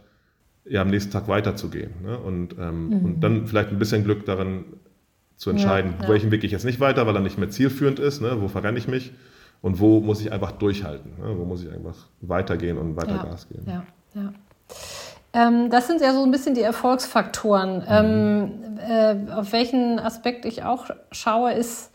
[0.67, 1.91] ja, am nächsten Tag weiterzugehen.
[2.03, 2.17] Ne?
[2.17, 3.05] Und, ähm, mhm.
[3.05, 4.65] und dann vielleicht ein bisschen Glück darin
[5.37, 6.09] zu entscheiden, ja, ja.
[6.09, 8.41] welchen Weg ich jetzt nicht weiter, weil er nicht mehr zielführend ist, ne?
[8.41, 9.11] wo verrenne ich mich
[9.61, 11.37] und wo muss ich einfach durchhalten, ne?
[11.37, 13.63] wo muss ich einfach weitergehen und weiter ja, Gas geben.
[13.67, 13.85] Ja,
[14.15, 14.33] ja.
[15.35, 17.83] Ähm, das sind ja so ein bisschen die Erfolgsfaktoren.
[17.89, 21.91] Ähm, äh, auf welchen Aspekt ich auch schaue, ist,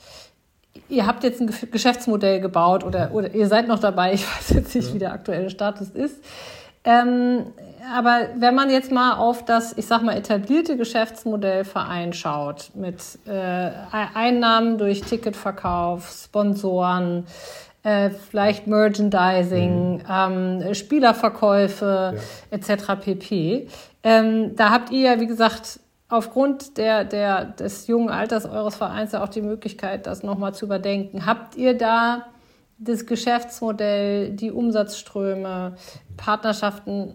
[0.91, 4.75] ihr habt jetzt ein Geschäftsmodell gebaut oder, oder ihr seid noch dabei, ich weiß jetzt
[4.75, 6.23] nicht, wie der aktuelle Status ist.
[6.85, 7.47] Ähm,
[7.95, 12.97] aber wenn man jetzt mal auf das, ich sag mal, etablierte Geschäftsmodell Verein schaut, mit
[13.27, 13.71] äh,
[14.15, 17.27] Einnahmen durch Ticketverkauf, Sponsoren,
[17.83, 20.03] äh, vielleicht Merchandising, mhm.
[20.09, 22.57] ähm, Spielerverkäufe ja.
[22.57, 23.01] etc.
[23.01, 23.69] pp.
[24.03, 29.13] Ähm, da habt ihr ja, wie gesagt, aufgrund der, der, des jungen Alters eures Vereins
[29.13, 31.25] ja auch die Möglichkeit, das nochmal zu überdenken.
[31.25, 32.27] Habt ihr da
[32.79, 35.77] das Geschäftsmodell, die Umsatzströme,
[36.17, 37.15] Partnerschaften,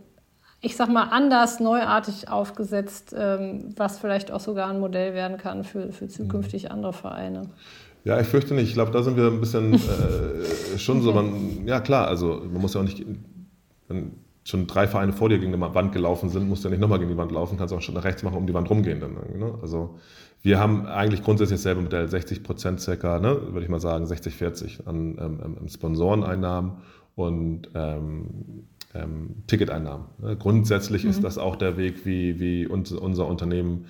[0.62, 5.64] ich sag mal, anders, neuartig aufgesetzt, ähm, was vielleicht auch sogar ein Modell werden kann
[5.64, 6.72] für, für zukünftig mhm.
[6.72, 7.50] andere Vereine?
[8.06, 8.70] Ja, ich fürchte nicht.
[8.70, 11.12] Ich glaube, da sind wir ein bisschen äh, schon so.
[11.12, 13.04] Man, ja, klar, also man muss ja auch nicht.
[13.90, 14.12] Man,
[14.48, 17.00] schon drei Vereine vor dir gegen die Wand gelaufen sind, musst du ja nicht nochmal
[17.00, 19.00] gegen die Wand laufen, kannst auch schon nach rechts machen, um die Wand rumgehen.
[19.00, 19.58] Dann, ne?
[19.60, 19.98] Also
[20.44, 24.36] wir haben eigentlich grundsätzlich dasselbe Modell, 60 Prozent circa, ne, würde ich mal sagen, 60,
[24.36, 26.74] 40 an ähm, ähm, Sponsoreneinnahmen
[27.16, 28.28] und ähm,
[28.94, 30.06] ähm, Ticketeinnahmen.
[30.20, 30.38] Ne?
[30.38, 31.10] Grundsätzlich mhm.
[31.10, 33.86] ist das auch der Weg, wie, wie uns, unser Unternehmen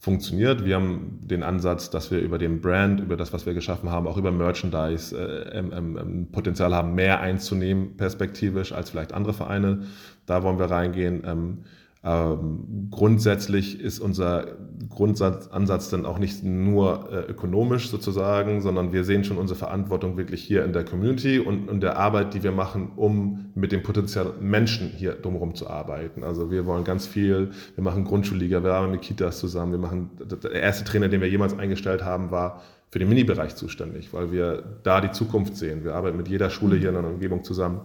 [0.00, 0.64] funktioniert.
[0.64, 4.06] Wir haben den Ansatz, dass wir über den Brand, über das, was wir geschaffen haben,
[4.06, 9.82] auch über Merchandise äh, ähm, ähm, Potenzial haben, mehr einzunehmen perspektivisch als vielleicht andere Vereine.
[10.24, 11.22] Da wollen wir reingehen.
[11.26, 11.58] Ähm,
[12.02, 14.56] ähm, grundsätzlich ist unser
[14.88, 20.42] Grundsatzansatz dann auch nicht nur äh, ökonomisch sozusagen, sondern wir sehen schon unsere Verantwortung wirklich
[20.42, 24.32] hier in der Community und in der Arbeit, die wir machen, um mit dem Potenzial
[24.40, 26.24] Menschen hier drumherum zu arbeiten.
[26.24, 30.10] Also wir wollen ganz viel, wir machen Grundschulliga, wir arbeiten mit Kitas zusammen, wir machen,
[30.42, 34.78] der erste Trainer, den wir jemals eingestellt haben, war für den Mini-Bereich zuständig, weil wir
[34.84, 35.84] da die Zukunft sehen.
[35.84, 37.82] Wir arbeiten mit jeder Schule hier in der Umgebung zusammen,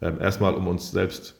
[0.00, 1.34] ähm, erstmal um uns selbst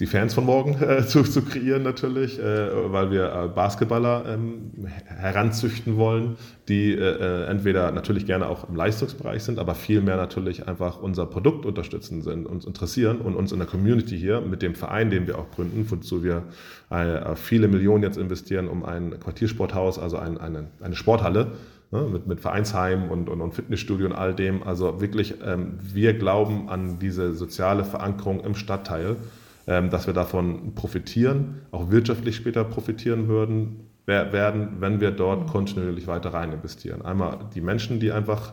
[0.00, 4.72] die Fans von morgen äh, zu, zu kreieren natürlich, äh, weil wir äh, Basketballer ähm,
[5.06, 6.36] heranzüchten wollen,
[6.68, 11.26] die äh, äh, entweder natürlich gerne auch im Leistungsbereich sind, aber vielmehr natürlich einfach unser
[11.26, 15.28] Produkt unterstützen sind, uns interessieren und uns in der Community hier mit dem Verein, den
[15.28, 16.42] wir auch gründen, wozu wir
[16.90, 21.52] äh, viele Millionen jetzt investieren, um ein Quartiersporthaus, also ein, eine, eine Sporthalle,
[21.92, 24.64] ne, mit, mit Vereinsheim und, und, und, Fitnessstudio und all dem.
[24.64, 29.16] Also wirklich, ähm, wir glauben an diese soziale Verankerung im Stadtteil
[29.66, 36.34] dass wir davon profitieren, auch wirtschaftlich später profitieren würden, werden, wenn wir dort kontinuierlich weiter
[36.34, 37.02] rein investieren.
[37.02, 38.52] Einmal die Menschen, die einfach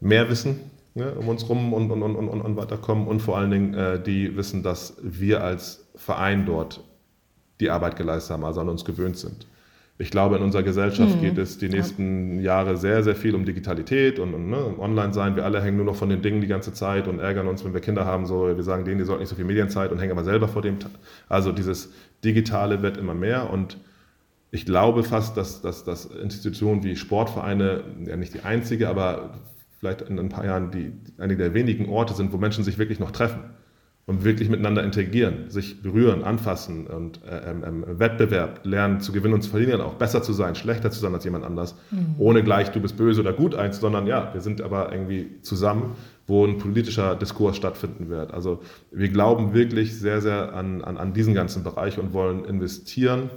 [0.00, 0.60] mehr wissen
[0.94, 4.02] ne, um uns rum und, und, und, und, und weiterkommen und vor allen Dingen äh,
[4.02, 6.82] die wissen, dass wir als Verein dort
[7.60, 9.46] die Arbeit geleistet haben, also an uns gewöhnt sind
[9.96, 11.20] ich glaube, in unserer Gesellschaft mhm.
[11.20, 12.42] geht es die nächsten ja.
[12.42, 15.36] Jahre sehr, sehr viel um Digitalität und, und ne, online sein.
[15.36, 17.74] Wir alle hängen nur noch von den Dingen die ganze Zeit und ärgern uns, wenn
[17.74, 18.26] wir Kinder haben.
[18.26, 20.62] So, wir sagen denen, die sollten nicht so viel Medienzeit und hängen aber selber vor
[20.62, 20.78] dem.
[21.28, 21.92] Also dieses
[22.24, 23.78] Digitale wird immer mehr und
[24.50, 29.38] ich glaube fast, dass, dass, dass Institutionen wie Sportvereine, ja nicht die einzige, aber
[29.78, 32.98] vielleicht in ein paar Jahren die, einige der wenigen Orte sind, wo Menschen sich wirklich
[32.98, 33.40] noch treffen
[34.06, 39.34] und wirklich miteinander interagieren, sich berühren, anfassen und äh, ähm, ähm, Wettbewerb lernen zu gewinnen
[39.34, 42.14] und zu verlieren, auch besser zu sein, schlechter zu sein als jemand anders, mhm.
[42.18, 45.92] ohne gleich du bist böse oder gut eins, sondern ja, wir sind aber irgendwie zusammen,
[46.26, 48.34] wo ein politischer Diskurs stattfinden wird.
[48.34, 53.30] Also wir glauben wirklich sehr, sehr an, an, an diesen ganzen Bereich und wollen investieren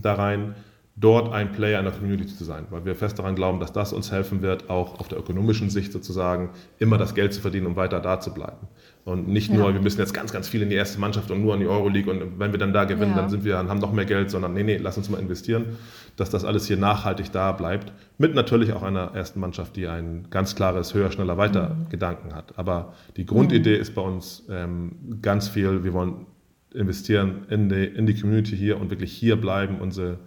[0.00, 0.54] da rein,
[1.00, 3.92] dort ein Player in der Community zu sein, weil wir fest daran glauben, dass das
[3.92, 7.76] uns helfen wird, auch auf der ökonomischen Sicht sozusagen immer das Geld zu verdienen, um
[7.76, 8.68] weiter da zu bleiben.
[9.06, 9.74] Und nicht nur, ja.
[9.74, 12.12] wir müssen jetzt ganz, ganz viel in die erste Mannschaft und nur an die Euroleague
[12.12, 13.16] und wenn wir dann da gewinnen, ja.
[13.16, 15.78] dann sind wir, haben noch mehr Geld, sondern nee, nee, lass uns mal investieren,
[16.16, 17.92] dass das alles hier nachhaltig da bleibt.
[18.18, 21.88] Mit natürlich auch einer ersten Mannschaft, die ein ganz klares höher, schneller, weiter mhm.
[21.88, 22.58] Gedanken hat.
[22.58, 23.80] Aber die Grundidee mhm.
[23.80, 26.26] ist bei uns ähm, ganz viel, wir wollen
[26.74, 30.18] investieren in die, in die Community hier und wirklich hier bleiben, unsere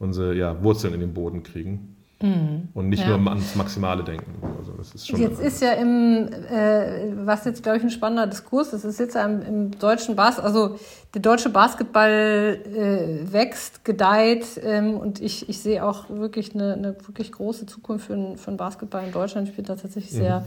[0.00, 1.96] unsere ja, Wurzeln in den Boden kriegen.
[2.22, 2.68] Mhm.
[2.74, 3.16] Und nicht ja.
[3.16, 4.42] nur ans Maximale denken.
[4.58, 8.26] Also das ist schon jetzt ist ja im, äh, was jetzt glaube ich ein spannender
[8.26, 10.76] Diskurs ist, ist jetzt im, im deutschen Basketball, also
[11.14, 16.96] der deutsche Basketball äh, wächst, gedeiht ähm, und ich, ich sehe auch wirklich eine, eine
[17.06, 19.48] wirklich große Zukunft für, für Basketball in Deutschland.
[19.48, 20.18] Ich bin da tatsächlich mhm.
[20.18, 20.46] sehr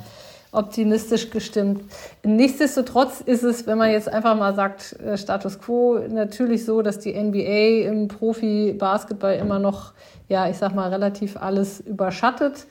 [0.53, 1.83] optimistisch gestimmt.
[2.23, 6.99] Nichtsdestotrotz ist es, wenn man jetzt einfach mal sagt, äh, Status quo, natürlich so, dass
[6.99, 9.93] die NBA im Profi-Basketball immer noch,
[10.29, 12.65] ja, ich sag mal, relativ alles überschattet.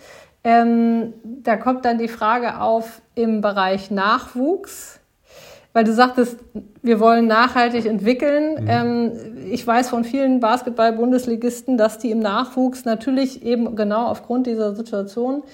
[0.45, 4.99] Ähm, da kommt dann die Frage auf im Bereich Nachwuchs,
[5.73, 6.38] weil du sagtest,
[6.83, 8.62] wir wollen nachhaltig entwickeln.
[8.62, 8.68] Mhm.
[8.68, 9.12] Ähm,
[9.51, 15.45] ich weiß von vielen Basketball-Bundesligisten, dass die im Nachwuchs natürlich eben genau aufgrund dieser Situation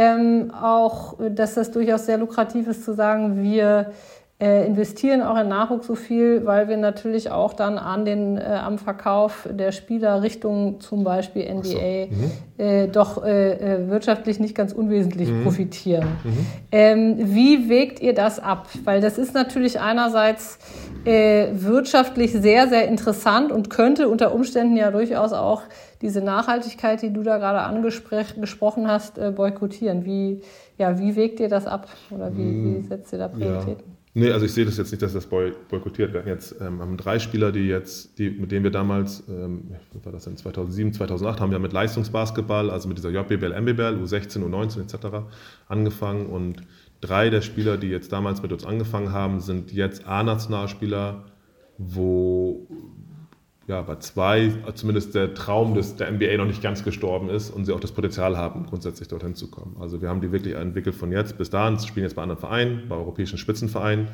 [0.00, 3.92] ähm, auch, dass das durchaus sehr lukrativ ist zu sagen, wir
[4.40, 8.78] investieren auch in Nachwuchs so viel, weil wir natürlich auch dann an den, äh, am
[8.78, 11.76] Verkauf der Spieler Richtung zum Beispiel NBA so.
[11.78, 12.30] mhm.
[12.56, 15.42] äh, doch äh, äh, wirtschaftlich nicht ganz unwesentlich mhm.
[15.42, 16.08] profitieren.
[16.24, 16.46] Mhm.
[16.72, 18.68] Ähm, wie wägt ihr das ab?
[18.84, 20.58] Weil das ist natürlich einerseits
[21.04, 25.62] äh, wirtschaftlich sehr, sehr interessant und könnte unter Umständen ja durchaus auch
[26.00, 30.06] diese Nachhaltigkeit, die du da gerade angesprochen hast, äh, boykottieren.
[30.06, 30.40] Wie,
[30.78, 33.84] ja, wie wägt ihr das ab oder wie, wie hm, setzt ihr da Prioritäten?
[33.86, 33.99] Ja.
[34.12, 36.26] Nee, also ich sehe das jetzt nicht, dass das boykottiert wird.
[36.26, 39.70] Jetzt ähm, haben drei Spieler, die jetzt, die, mit denen wir damals, ähm,
[40.02, 44.44] war das denn 2007, 2008, haben wir mit Leistungsbasketball, also mit dieser JBL, MBBL, U16,
[44.44, 45.28] U19 etc.
[45.68, 46.64] angefangen und
[47.00, 51.26] drei der Spieler, die jetzt damals mit uns angefangen haben, sind jetzt A-Nationalspieler,
[51.78, 52.66] wo
[53.70, 57.66] ja, bei zwei zumindest der Traum des, der NBA noch nicht ganz gestorben ist und
[57.66, 59.76] sie auch das Potenzial haben, grundsätzlich dorthin zu kommen.
[59.78, 62.88] Also wir haben die wirklich entwickelt von jetzt bis dahin, spielen jetzt bei anderen Vereinen,
[62.88, 64.08] bei europäischen Spitzenvereinen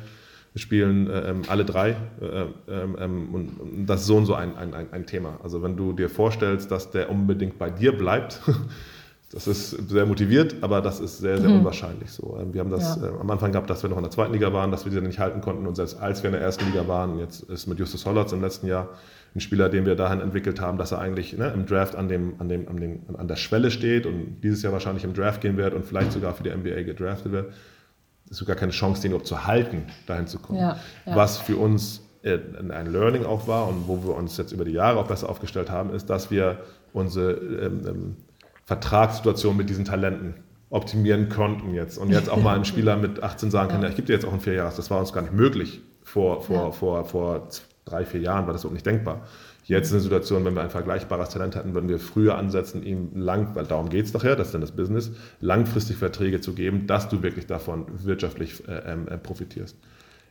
[0.55, 4.55] spielen äh, ähm, alle drei äh, ähm, ähm, und das ist so und so ein,
[4.55, 5.37] ein, ein Thema.
[5.43, 8.41] Also wenn du dir vorstellst, dass der unbedingt bei dir bleibt,
[9.31, 11.59] das ist sehr motiviert, aber das ist sehr, sehr mhm.
[11.59, 12.39] unwahrscheinlich so.
[12.51, 13.07] Wir haben das ja.
[13.07, 15.05] äh, am Anfang gehabt, dass wir noch in der zweiten Liga waren, dass wir die
[15.05, 17.77] nicht halten konnten und selbst als wir in der ersten Liga waren, jetzt ist mit
[17.77, 18.89] Justus Hollatz im letzten Jahr
[19.37, 22.33] ein Spieler, den wir dahin entwickelt haben, dass er eigentlich ne, im Draft an, dem,
[22.39, 25.57] an, dem, an, dem, an der Schwelle steht und dieses Jahr wahrscheinlich im Draft gehen
[25.57, 27.53] wird und vielleicht sogar für die NBA gedraftet wird
[28.29, 30.59] ist sogar keine Chance, den überhaupt zu halten, dahin zu kommen.
[30.59, 31.15] Ja, ja.
[31.15, 32.37] Was für uns äh,
[32.69, 35.69] ein Learning auch war und wo wir uns jetzt über die Jahre auch besser aufgestellt
[35.69, 36.59] haben, ist, dass wir
[36.93, 38.15] unsere ähm, ähm,
[38.65, 40.35] Vertragssituation mit diesen Talenten
[40.69, 41.97] optimieren konnten jetzt.
[41.97, 43.89] Und jetzt auch mal ein Spieler mit 18 sagen kann, ja.
[43.89, 44.75] ich gebe dir jetzt auch ein vier Jahres.
[44.75, 45.81] Das war uns gar nicht möglich.
[46.03, 47.47] Vor, vor, vor, vor
[47.89, 49.27] drei, vier Jahren war das so nicht denkbar.
[49.63, 53.09] Jetzt in der Situation, wenn wir ein vergleichbares Talent hätten, würden wir früher ansetzen, ihm
[53.15, 55.11] lang, weil darum geht es doch ja, das ist dann das Business,
[55.41, 59.75] langfristig Verträge zu geben, dass du wirklich davon wirtschaftlich äh, ähm, äh, profitierst.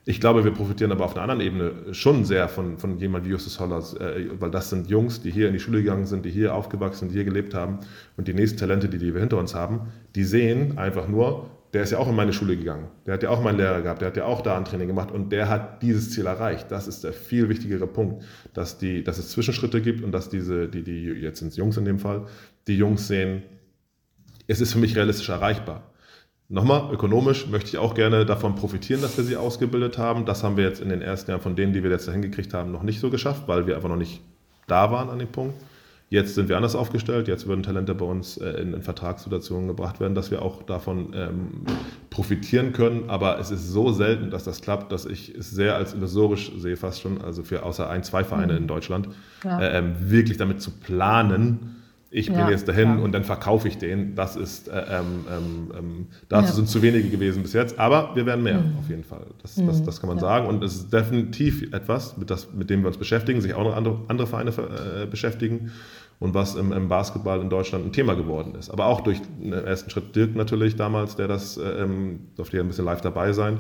[0.08, 3.30] Ich glaube, wir profitieren aber auf einer anderen Ebene schon sehr von, von jemand wie
[3.30, 6.30] Justus Hollers, äh, weil das sind Jungs, die hier in die Schule gegangen sind, die
[6.30, 7.80] hier aufgewachsen sind, die hier gelebt haben
[8.16, 11.82] und die nächsten Talente, die, die wir hinter uns haben, die sehen einfach nur, der
[11.82, 12.88] ist ja auch in meine Schule gegangen.
[13.04, 15.10] Der hat ja auch meinen Lehrer gehabt, der hat ja auch da ein Training gemacht
[15.10, 16.72] und der hat dieses Ziel erreicht.
[16.72, 18.24] Das ist der viel wichtigere Punkt,
[18.54, 21.76] dass, die, dass es Zwischenschritte gibt und dass diese, die, die, jetzt sind es Jungs
[21.76, 22.28] in dem Fall,
[22.66, 23.42] die Jungs sehen,
[24.46, 25.82] es ist für mich realistisch erreichbar.
[26.48, 30.24] Nochmal, ökonomisch möchte ich auch gerne davon profitieren, dass wir sie ausgebildet haben.
[30.24, 32.54] Das haben wir jetzt in den ersten Jahren von denen, die wir jetzt dahin gekriegt
[32.54, 34.22] haben, noch nicht so geschafft, weil wir einfach noch nicht
[34.66, 35.60] da waren an dem Punkt.
[36.08, 37.26] Jetzt sind wir anders aufgestellt.
[37.26, 41.12] Jetzt würden Talente bei uns äh, in, in, Vertragssituationen gebracht werden, dass wir auch davon
[41.14, 41.64] ähm,
[42.10, 43.10] profitieren können.
[43.10, 46.76] Aber es ist so selten, dass das klappt, dass ich es sehr als illusorisch sehe,
[46.76, 48.58] fast schon, also für außer ein, zwei Vereine mhm.
[48.58, 49.08] in Deutschland,
[49.42, 49.60] ja.
[49.60, 51.75] äh, ähm, wirklich damit zu planen,
[52.10, 53.04] ich bin ja, jetzt dahin ja.
[53.04, 54.14] und dann verkaufe ich den.
[54.14, 56.54] Das ist, äh, ähm, ähm, ähm, dazu ja.
[56.54, 58.78] sind zu wenige gewesen bis jetzt, aber wir werden mehr mhm.
[58.78, 59.26] auf jeden Fall.
[59.42, 59.66] Das, mhm.
[59.66, 62.88] das, das kann man sagen und es ist definitiv etwas, mit, das, mit dem wir
[62.88, 65.72] uns beschäftigen, sich auch noch andere, andere Vereine äh, beschäftigen
[66.18, 68.70] und was im, im, Basketball in Deutschland ein Thema geworden ist.
[68.70, 72.62] Aber auch durch den ersten Schritt Dirk natürlich damals, der das, äh, ähm, durfte ja
[72.62, 73.58] ein bisschen live dabei sein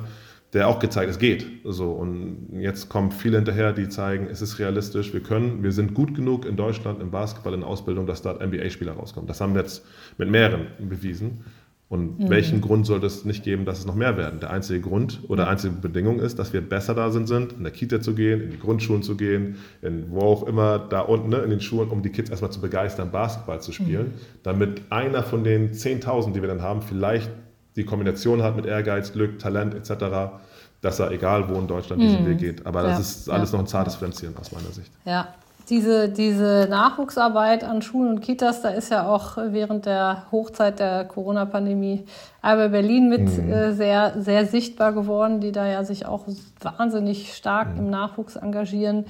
[0.56, 1.46] der auch gezeigt, es geht.
[1.64, 5.92] So, und jetzt kommen viele hinterher, die zeigen, es ist realistisch, wir können, wir sind
[5.92, 9.28] gut genug in Deutschland im Basketball, in Ausbildung, dass dort NBA-Spieler rauskommen.
[9.28, 9.84] Das haben wir jetzt
[10.16, 11.44] mit mehreren bewiesen.
[11.88, 12.30] Und mhm.
[12.30, 14.40] welchen Grund sollte es nicht geben, dass es noch mehr werden?
[14.40, 18.00] Der einzige Grund oder einzige Bedingung ist, dass wir besser da sind, in der Kita
[18.00, 21.50] zu gehen, in die Grundschulen zu gehen, in wo auch immer da unten ne, in
[21.50, 24.20] den Schulen, um die Kids erstmal zu begeistern, Basketball zu spielen, mhm.
[24.42, 27.30] damit einer von den 10.000, die wir dann haben, vielleicht
[27.76, 30.40] die Kombination hat mit Ehrgeiz, Glück, Talent etc.,
[30.80, 32.28] dass er egal wo in Deutschland diesen mhm.
[32.28, 32.66] Weg geht.
[32.66, 33.56] Aber ja, das ist alles ja.
[33.56, 34.90] noch ein zartes Pflänzchen aus meiner Sicht.
[35.04, 35.28] Ja,
[35.68, 41.04] diese, diese Nachwuchsarbeit an Schulen und Kitas, da ist ja auch während der Hochzeit der
[41.04, 42.04] Corona-Pandemie
[42.40, 43.50] aber Berlin mit mhm.
[43.52, 46.26] äh, sehr, sehr sichtbar geworden, die da ja sich auch
[46.60, 47.78] wahnsinnig stark mhm.
[47.78, 49.06] im Nachwuchs engagieren.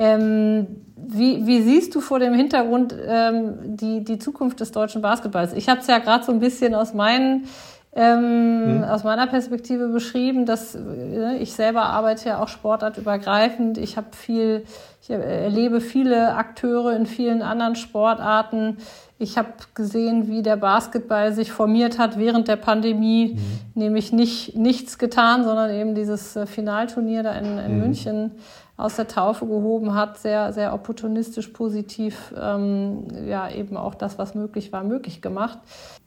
[0.00, 5.52] Ähm, wie, wie, siehst du vor dem Hintergrund ähm, die, die Zukunft des deutschen Basketballs?
[5.52, 7.44] Ich habe es ja gerade so ein bisschen aus meinen
[7.94, 8.84] ähm, hm.
[8.84, 13.76] aus meiner Perspektive beschrieben, dass äh, ich selber arbeite ja auch sportartübergreifend.
[13.76, 14.64] Ich habe viel,
[15.02, 18.78] ich erlebe viele Akteure in vielen anderen Sportarten.
[19.18, 23.80] Ich habe gesehen, wie der Basketball sich formiert hat während der Pandemie, mhm.
[23.80, 27.80] nämlich nicht nichts getan, sondern eben dieses äh, Finalturnier da in, in mhm.
[27.80, 28.30] München
[28.82, 34.34] aus der Taufe gehoben hat, sehr, sehr opportunistisch positiv, ähm, ja, eben auch das, was
[34.34, 35.58] möglich war, möglich gemacht.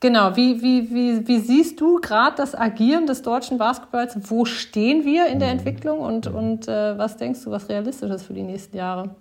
[0.02, 4.18] Genau, wie, wie, wie, wie siehst du gerade das Agieren des deutschen Basketballs?
[4.30, 5.60] Wo stehen wir in der mhm.
[5.60, 9.12] Entwicklung und, und äh, was denkst du, was realistisch ist für die nächsten Jahre?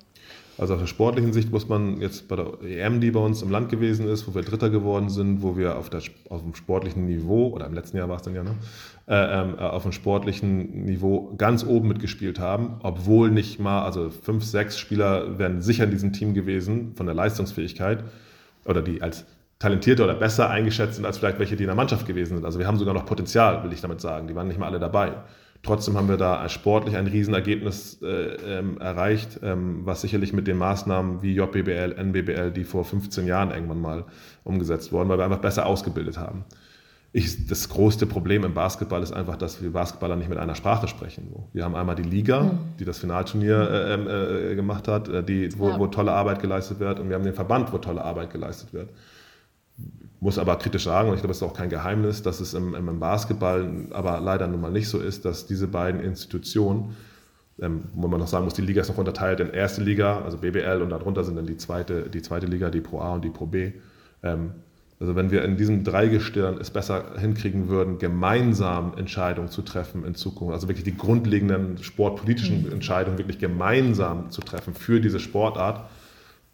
[0.56, 3.50] Also aus der sportlichen Sicht muss man jetzt bei der EM, die bei uns im
[3.50, 7.06] Land gewesen ist, wo wir Dritter geworden sind, wo wir auf, der, auf dem sportlichen
[7.06, 8.54] Niveau, oder im letzten Jahr war es dann ja, ne,
[9.08, 14.10] äh, ähm, äh, auf dem sportlichen Niveau ganz oben mitgespielt haben, obwohl nicht mal, also
[14.10, 18.04] fünf, sechs Spieler wären sicher in diesem Team gewesen von der Leistungsfähigkeit
[18.64, 19.24] oder die als
[19.58, 22.44] talentierter oder besser eingeschätzt sind als vielleicht welche, die in der Mannschaft gewesen sind.
[22.44, 24.28] Also wir haben sogar noch Potenzial, will ich damit sagen.
[24.28, 25.14] Die waren nicht mal alle dabei.
[25.64, 28.06] Trotzdem haben wir da sportlich ein Riesenergebnis äh,
[28.58, 33.50] ähm, erreicht, ähm, was sicherlich mit den Maßnahmen wie JBBL, NBBL, die vor 15 Jahren
[33.50, 34.04] irgendwann mal
[34.44, 36.44] umgesetzt wurden, weil wir einfach besser ausgebildet haben.
[37.12, 40.86] Ich, das größte Problem im Basketball ist einfach, dass wir Basketballer nicht mit einer Sprache
[40.86, 41.32] sprechen.
[41.52, 42.58] Wir haben einmal die Liga, mhm.
[42.78, 46.78] die das Finalturnier äh, ähm, äh, gemacht hat, äh, die, wo, wo tolle Arbeit geleistet
[46.78, 48.90] wird, und wir haben den Verband, wo tolle Arbeit geleistet wird
[50.24, 52.74] muss aber kritisch sagen, und ich glaube, es ist auch kein Geheimnis, dass es im,
[52.74, 56.96] im Basketball aber leider nun mal nicht so ist, dass diese beiden Institutionen,
[57.60, 60.38] ähm, wo man noch sagen muss, die Liga ist noch unterteilt in erste Liga, also
[60.38, 63.28] BBL, und darunter sind dann die zweite, die zweite Liga, die Pro A und die
[63.28, 63.72] Pro B.
[64.22, 64.52] Ähm,
[64.98, 70.14] Also wenn wir in diesem Dreigestirn es besser hinkriegen würden, gemeinsam Entscheidungen zu treffen in
[70.14, 72.72] Zukunft, also wirklich die grundlegenden sportpolitischen mhm.
[72.72, 75.90] Entscheidungen wirklich gemeinsam zu treffen für diese Sportart,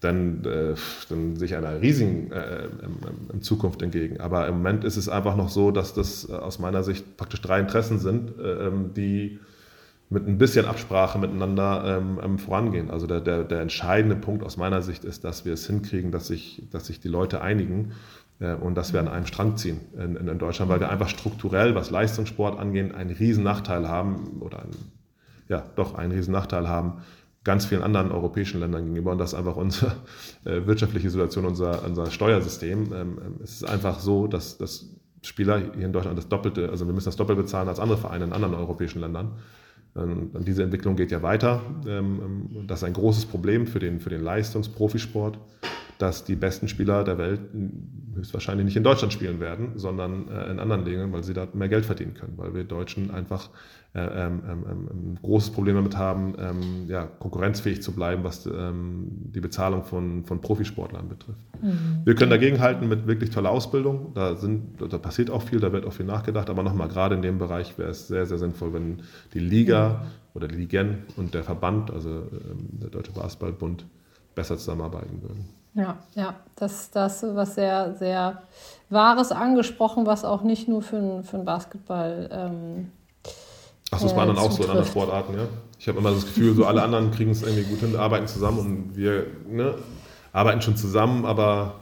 [0.00, 0.74] dann, äh,
[1.08, 4.18] dann sehe ich einer riesigen äh, in, in Zukunft entgegen.
[4.20, 7.42] Aber im Moment ist es einfach noch so, dass das äh, aus meiner Sicht praktisch
[7.42, 9.38] drei Interessen sind, äh, ähm, die
[10.08, 12.90] mit ein bisschen Absprache miteinander ähm, ähm, vorangehen.
[12.90, 16.26] Also der, der, der entscheidende Punkt aus meiner Sicht ist, dass wir es hinkriegen, dass
[16.26, 17.92] sich, dass sich die Leute einigen
[18.40, 21.74] äh, und dass wir an einem Strang ziehen in, in, Deutschland, weil wir einfach strukturell,
[21.74, 24.92] was Leistungssport angeht, einen riesen Nachteil haben oder einen,
[25.48, 27.02] ja, doch einen riesen Nachteil haben
[27.42, 29.92] ganz vielen anderen europäischen Ländern gegenüber und das ist einfach unsere
[30.44, 32.92] äh, wirtschaftliche Situation, unser, unser Steuersystem.
[32.92, 34.90] Ähm, ähm, es ist einfach so, dass, dass
[35.22, 38.24] Spieler hier in Deutschland das Doppelte, also wir müssen das doppelt bezahlen als andere Vereine
[38.24, 39.32] in anderen europäischen Ländern.
[39.92, 41.62] Und diese Entwicklung geht ja weiter.
[41.84, 45.38] Ähm, ähm, das ist ein großes Problem für den, für den Leistungsprofisport,
[45.98, 47.40] dass die besten Spieler der Welt
[48.14, 51.68] höchstwahrscheinlich nicht in Deutschland spielen werden, sondern äh, in anderen Ligen, weil sie da mehr
[51.68, 53.50] Geld verdienen können, weil wir Deutschen einfach
[53.92, 59.08] ähm, ähm, ähm, ein großes Problem damit haben, ähm, ja, konkurrenzfähig zu bleiben, was ähm,
[59.34, 61.44] die Bezahlung von, von Profisportlern betrifft.
[61.60, 62.02] Mhm.
[62.04, 64.12] Wir können dagegen halten mit wirklich toller Ausbildung.
[64.14, 67.22] Da, sind, da passiert auch viel, da wird auch viel nachgedacht, aber nochmal, gerade in
[67.22, 69.02] dem Bereich wäre es sehr, sehr sinnvoll, wenn
[69.34, 70.06] die Liga mhm.
[70.34, 73.86] oder die Ligen und der Verband, also ähm, der Deutsche Basketballbund,
[74.36, 75.48] besser zusammenarbeiten würden.
[75.74, 78.42] Ja, ja, das, das ist was sehr, sehr
[78.88, 82.28] Wahres angesprochen, was auch nicht nur für, für den Basketball.
[83.92, 85.46] Ähm, Ach, das waren dann auch so in anderen Sportarten, ja?
[85.78, 88.58] Ich habe immer das Gefühl, so alle anderen kriegen es irgendwie gut hin, arbeiten zusammen
[88.58, 89.74] und wir ne,
[90.32, 91.74] arbeiten schon zusammen, aber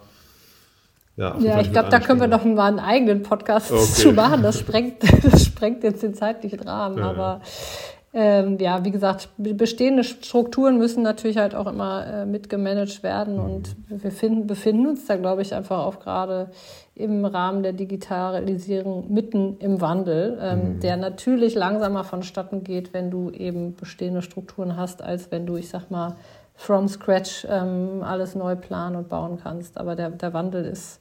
[1.17, 3.85] ja, ja ich glaube, da können wir noch mal einen eigenen Podcast okay.
[3.85, 4.43] zu machen.
[4.43, 6.99] Das sprengt, das sprengt jetzt den zeitlichen Rahmen.
[6.99, 12.27] Ja, aber ja ähm, ja, wie gesagt, bestehende Strukturen müssen natürlich halt auch immer äh,
[12.27, 13.45] mitgemanagt werden mhm.
[13.45, 16.51] und wir finden, befinden uns da, glaube ich, einfach auch gerade
[16.95, 20.81] im Rahmen der Digitalisierung mitten im Wandel, ähm, mhm.
[20.81, 25.69] der natürlich langsamer vonstatten geht, wenn du eben bestehende Strukturen hast, als wenn du, ich
[25.69, 26.17] sag mal,
[26.55, 29.79] from scratch ähm, alles neu planen und bauen kannst.
[29.79, 31.01] Aber der, der Wandel ist,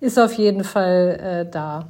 [0.00, 1.88] ist auf jeden Fall äh, da.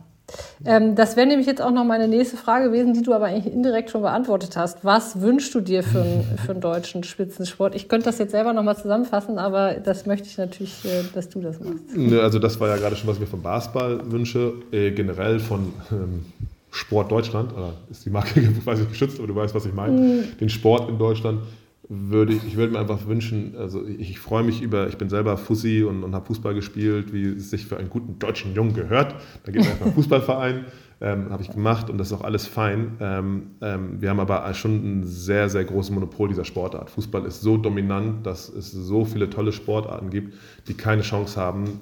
[0.64, 3.52] Ähm, das wäre nämlich jetzt auch noch meine nächste Frage gewesen, die du aber eigentlich
[3.52, 4.84] indirekt schon beantwortet hast.
[4.84, 7.74] Was wünschst du dir für, einen, für einen deutschen Spitzensport?
[7.74, 11.40] Ich könnte das jetzt selber nochmal zusammenfassen, aber das möchte ich natürlich, äh, dass du
[11.40, 11.80] das machst.
[12.20, 14.54] Also das war ja gerade schon, was ich mir vom Basketball wünsche.
[14.72, 16.26] Äh, generell von ähm,
[16.70, 19.98] Sport Deutschland, oder ist die Marke quasi geschützt, aber du weißt, was ich meine.
[19.98, 20.24] Mhm.
[20.40, 21.40] Den Sport in Deutschland
[21.88, 25.08] würde ich, ich würde mir einfach wünschen, also ich, ich freue mich über, ich bin
[25.08, 28.74] selber Fussi und, und habe Fußball gespielt, wie es sich für einen guten deutschen Jungen
[28.74, 29.14] gehört.
[29.44, 30.64] Da geht einfach ein Fußballverein,
[31.00, 32.96] ähm, habe ich gemacht und das ist auch alles fein.
[33.00, 36.90] Ähm, ähm, wir haben aber schon ein sehr, sehr großes Monopol dieser Sportart.
[36.90, 40.34] Fußball ist so dominant, dass es so viele tolle Sportarten gibt,
[40.66, 41.80] die keine Chance haben,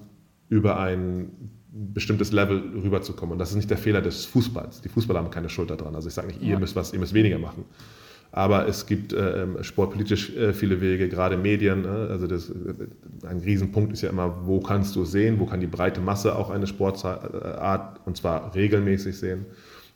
[0.51, 1.31] über ein
[1.73, 3.33] bestimmtes Level rüberzukommen.
[3.33, 4.83] Und das ist nicht der Fehler des Fußballs.
[4.83, 5.95] Die Fußballer haben keine Schuld daran.
[5.95, 7.65] Also ich sage nicht, ihr müsst was, ihr müsst weniger machen.
[8.37, 11.85] Aber es gibt äh, ähm, sportpolitisch äh, viele Wege, gerade Medien.
[11.85, 12.75] Äh, also das, äh,
[13.29, 16.51] ein Riesenpunkt ist ja immer, wo kannst du sehen, wo kann die breite Masse auch
[16.51, 19.47] eine Sportart und zwar regelmäßig sehen.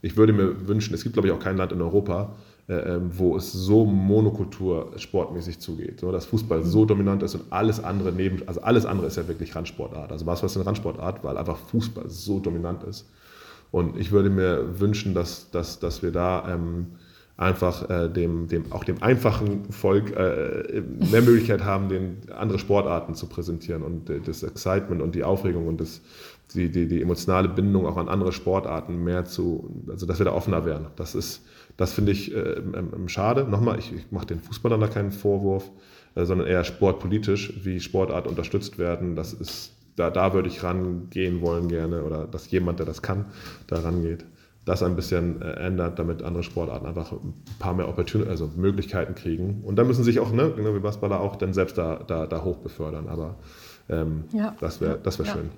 [0.02, 2.36] Ich würde mir wünschen, es gibt glaube ich auch kein Land in Europa,
[2.68, 7.42] äh, ähm, wo es so Monokultur sportmäßig zugeht, so dass Fußball so dominant ist und
[7.50, 10.12] alles andere neben, also alles andere ist ja wirklich Randsportart.
[10.12, 13.10] Also was ist eine Randsportart, weil einfach Fußball so dominant ist.
[13.72, 16.86] Und ich würde mir wünschen, dass, dass, dass wir da ähm,
[17.38, 23.14] einfach äh, dem, dem, auch dem einfachen Volk äh, mehr Möglichkeit haben, den, andere Sportarten
[23.14, 26.02] zu präsentieren und äh, das Excitement und die Aufregung und das,
[26.52, 30.32] die, die, die emotionale Bindung auch an andere Sportarten mehr zu, also dass wir da
[30.32, 30.88] offener werden.
[30.96, 31.44] Das ist,
[31.76, 32.60] das finde ich äh,
[33.06, 33.44] schade.
[33.44, 35.70] Nochmal, ich, ich mache den Fußballern da keinen Vorwurf,
[36.16, 39.14] äh, sondern eher sportpolitisch, wie Sportart unterstützt werden.
[39.14, 43.26] Das ist, da, da würde ich rangehen wollen gerne oder dass jemand, der das kann,
[43.68, 44.24] da rangeht
[44.68, 49.14] das ein bisschen äh, ändert, damit andere Sportarten einfach ein paar mehr Opportun also Möglichkeiten
[49.14, 49.62] kriegen.
[49.64, 52.44] Und da müssen sich auch, ne, genau wie Basketballer auch, dann selbst da, da, da
[52.44, 53.08] hoch befördern.
[53.08, 53.36] Aber
[53.88, 54.54] ähm, ja.
[54.60, 55.32] das wäre das wär ja.
[55.32, 55.50] schön.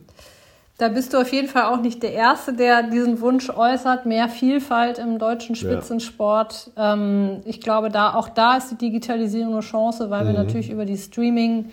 [0.78, 4.28] Da bist du auf jeden Fall auch nicht der Erste, der diesen Wunsch äußert, mehr
[4.28, 6.70] Vielfalt im deutschen Spitzensport.
[6.76, 6.94] Ja.
[6.94, 10.28] Ähm, ich glaube, da auch da ist die Digitalisierung eine Chance, weil mhm.
[10.28, 11.66] wir natürlich über die Streaming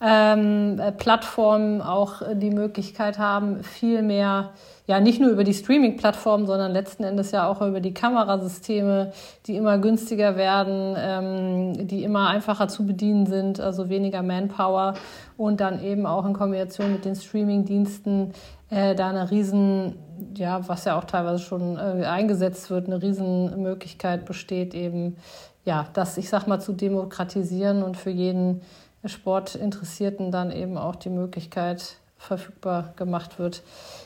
[0.00, 4.50] ähm, äh, Plattformen auch die Möglichkeit haben, viel mehr
[4.90, 9.12] ja nicht nur über die Streaming-Plattformen, sondern letzten Endes ja auch über die Kamerasysteme,
[9.46, 14.94] die immer günstiger werden, ähm, die immer einfacher zu bedienen sind, also weniger Manpower
[15.36, 18.32] und dann eben auch in Kombination mit den Streaming-Diensten
[18.70, 19.94] äh, da eine riesen,
[20.36, 25.16] ja, was ja auch teilweise schon äh, eingesetzt wird, eine riesen Möglichkeit besteht, eben
[25.64, 28.62] ja, das, ich sag mal, zu demokratisieren und für jeden
[29.04, 33.62] Sportinteressierten dann eben auch die Möglichkeit verfügbar gemacht wird,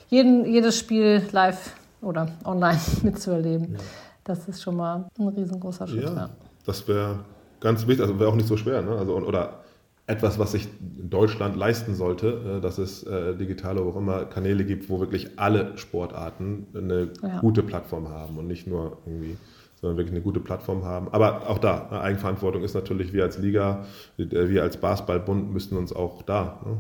[0.08, 3.72] jeden, jedes Spiel live oder online mitzuerleben.
[3.72, 3.78] Ja.
[4.22, 6.04] Das ist schon mal ein riesengroßer Schritt.
[6.04, 6.30] Ja, ja.
[6.64, 7.20] das wäre
[7.60, 8.82] ganz wichtig, also wäre auch nicht so schwer.
[8.82, 8.92] Ne?
[8.92, 9.64] Also, oder
[10.06, 14.64] etwas, was sich Deutschland leisten sollte, äh, dass es äh, digitale, wo auch immer Kanäle
[14.64, 17.40] gibt, wo wirklich alle Sportarten eine ja.
[17.40, 19.36] gute Plattform haben und nicht nur irgendwie
[19.84, 21.08] sondern wirklich eine gute Plattform haben.
[21.12, 23.84] Aber auch da, ne, Eigenverantwortung ist natürlich, wir als Liga,
[24.16, 26.78] wir als Basketballbund müssen uns auch da, ne,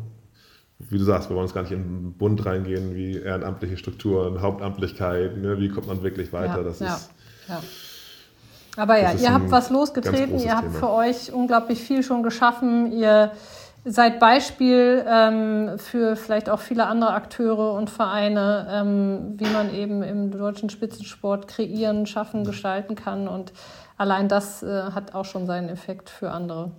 [0.78, 4.40] wie du sagst, wir wollen uns gar nicht in den Bund reingehen, wie ehrenamtliche Strukturen,
[4.40, 6.56] Hauptamtlichkeit, ne, wie kommt man wirklich weiter.
[6.56, 7.10] Ja, das ja, ist,
[7.46, 7.60] ja.
[8.76, 10.78] Aber ja, ihr habt was losgetreten, ihr habt Thema.
[10.78, 13.32] für euch unglaublich viel schon geschaffen, ihr
[13.84, 20.02] seid Beispiel ähm, für vielleicht auch viele andere Akteure und Vereine, ähm, wie man eben
[20.02, 23.28] im deutschen Spitzensport kreieren, schaffen, gestalten kann.
[23.28, 23.52] Und
[23.98, 26.70] allein das äh, hat auch schon seinen Effekt für andere.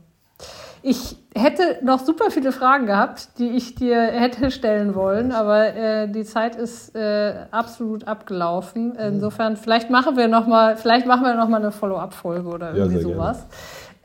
[0.87, 6.07] Ich hätte noch super viele Fragen gehabt, die ich dir hätte stellen wollen, aber äh,
[6.07, 8.95] die Zeit ist äh, absolut abgelaufen.
[8.95, 12.97] Insofern, vielleicht machen wir noch mal, vielleicht machen wir noch mal eine Follow-up-Folge oder irgendwie
[12.97, 13.37] ja, sowas.
[13.37, 13.53] Gerne.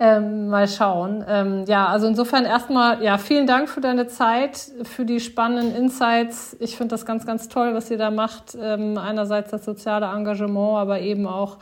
[0.02, 1.22] Ähm, mal schauen.
[1.28, 6.56] Ähm, ja, also insofern erstmal, ja, vielen Dank für deine Zeit, für die spannenden Insights.
[6.58, 8.56] Ich finde das ganz, ganz toll, was ihr da macht.
[8.58, 11.58] Ähm, einerseits das soziale Engagement, aber eben auch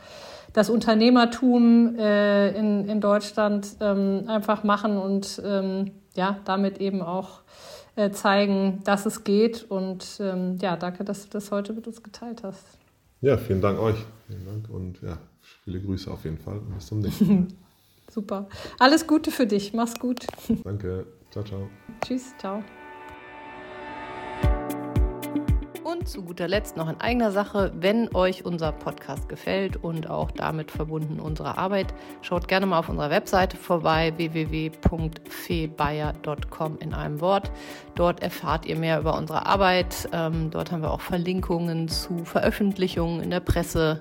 [0.53, 7.41] das Unternehmertum äh, in, in Deutschland ähm, einfach machen und ähm, ja, damit eben auch
[7.97, 9.65] äh, zeigen, dass es geht.
[9.69, 12.63] Und ähm, ja, danke, dass du das heute mit uns geteilt hast.
[13.19, 13.97] Ja, vielen Dank euch.
[14.27, 15.17] Vielen Dank und ja,
[15.65, 17.47] viele Grüße auf jeden Fall und bis zum nächsten Mal.
[18.09, 18.47] Super.
[18.79, 19.73] Alles Gute für dich.
[19.73, 20.25] Mach's gut.
[20.63, 21.05] Danke.
[21.31, 21.69] Ciao, ciao.
[22.01, 22.63] Tschüss, ciao.
[25.91, 30.29] Und zu guter Letzt noch in eigener Sache, wenn euch unser Podcast gefällt und auch
[30.29, 37.51] damit verbunden unsere Arbeit, schaut gerne mal auf unserer Webseite vorbei www.febayer.com in einem Wort.
[37.95, 40.07] Dort erfahrt ihr mehr über unsere Arbeit.
[40.13, 43.99] Ähm, dort haben wir auch Verlinkungen zu Veröffentlichungen in der Presse,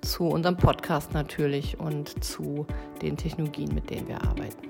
[0.00, 2.66] zu unserem Podcast natürlich und zu
[3.00, 4.68] den Technologien, mit denen wir arbeiten.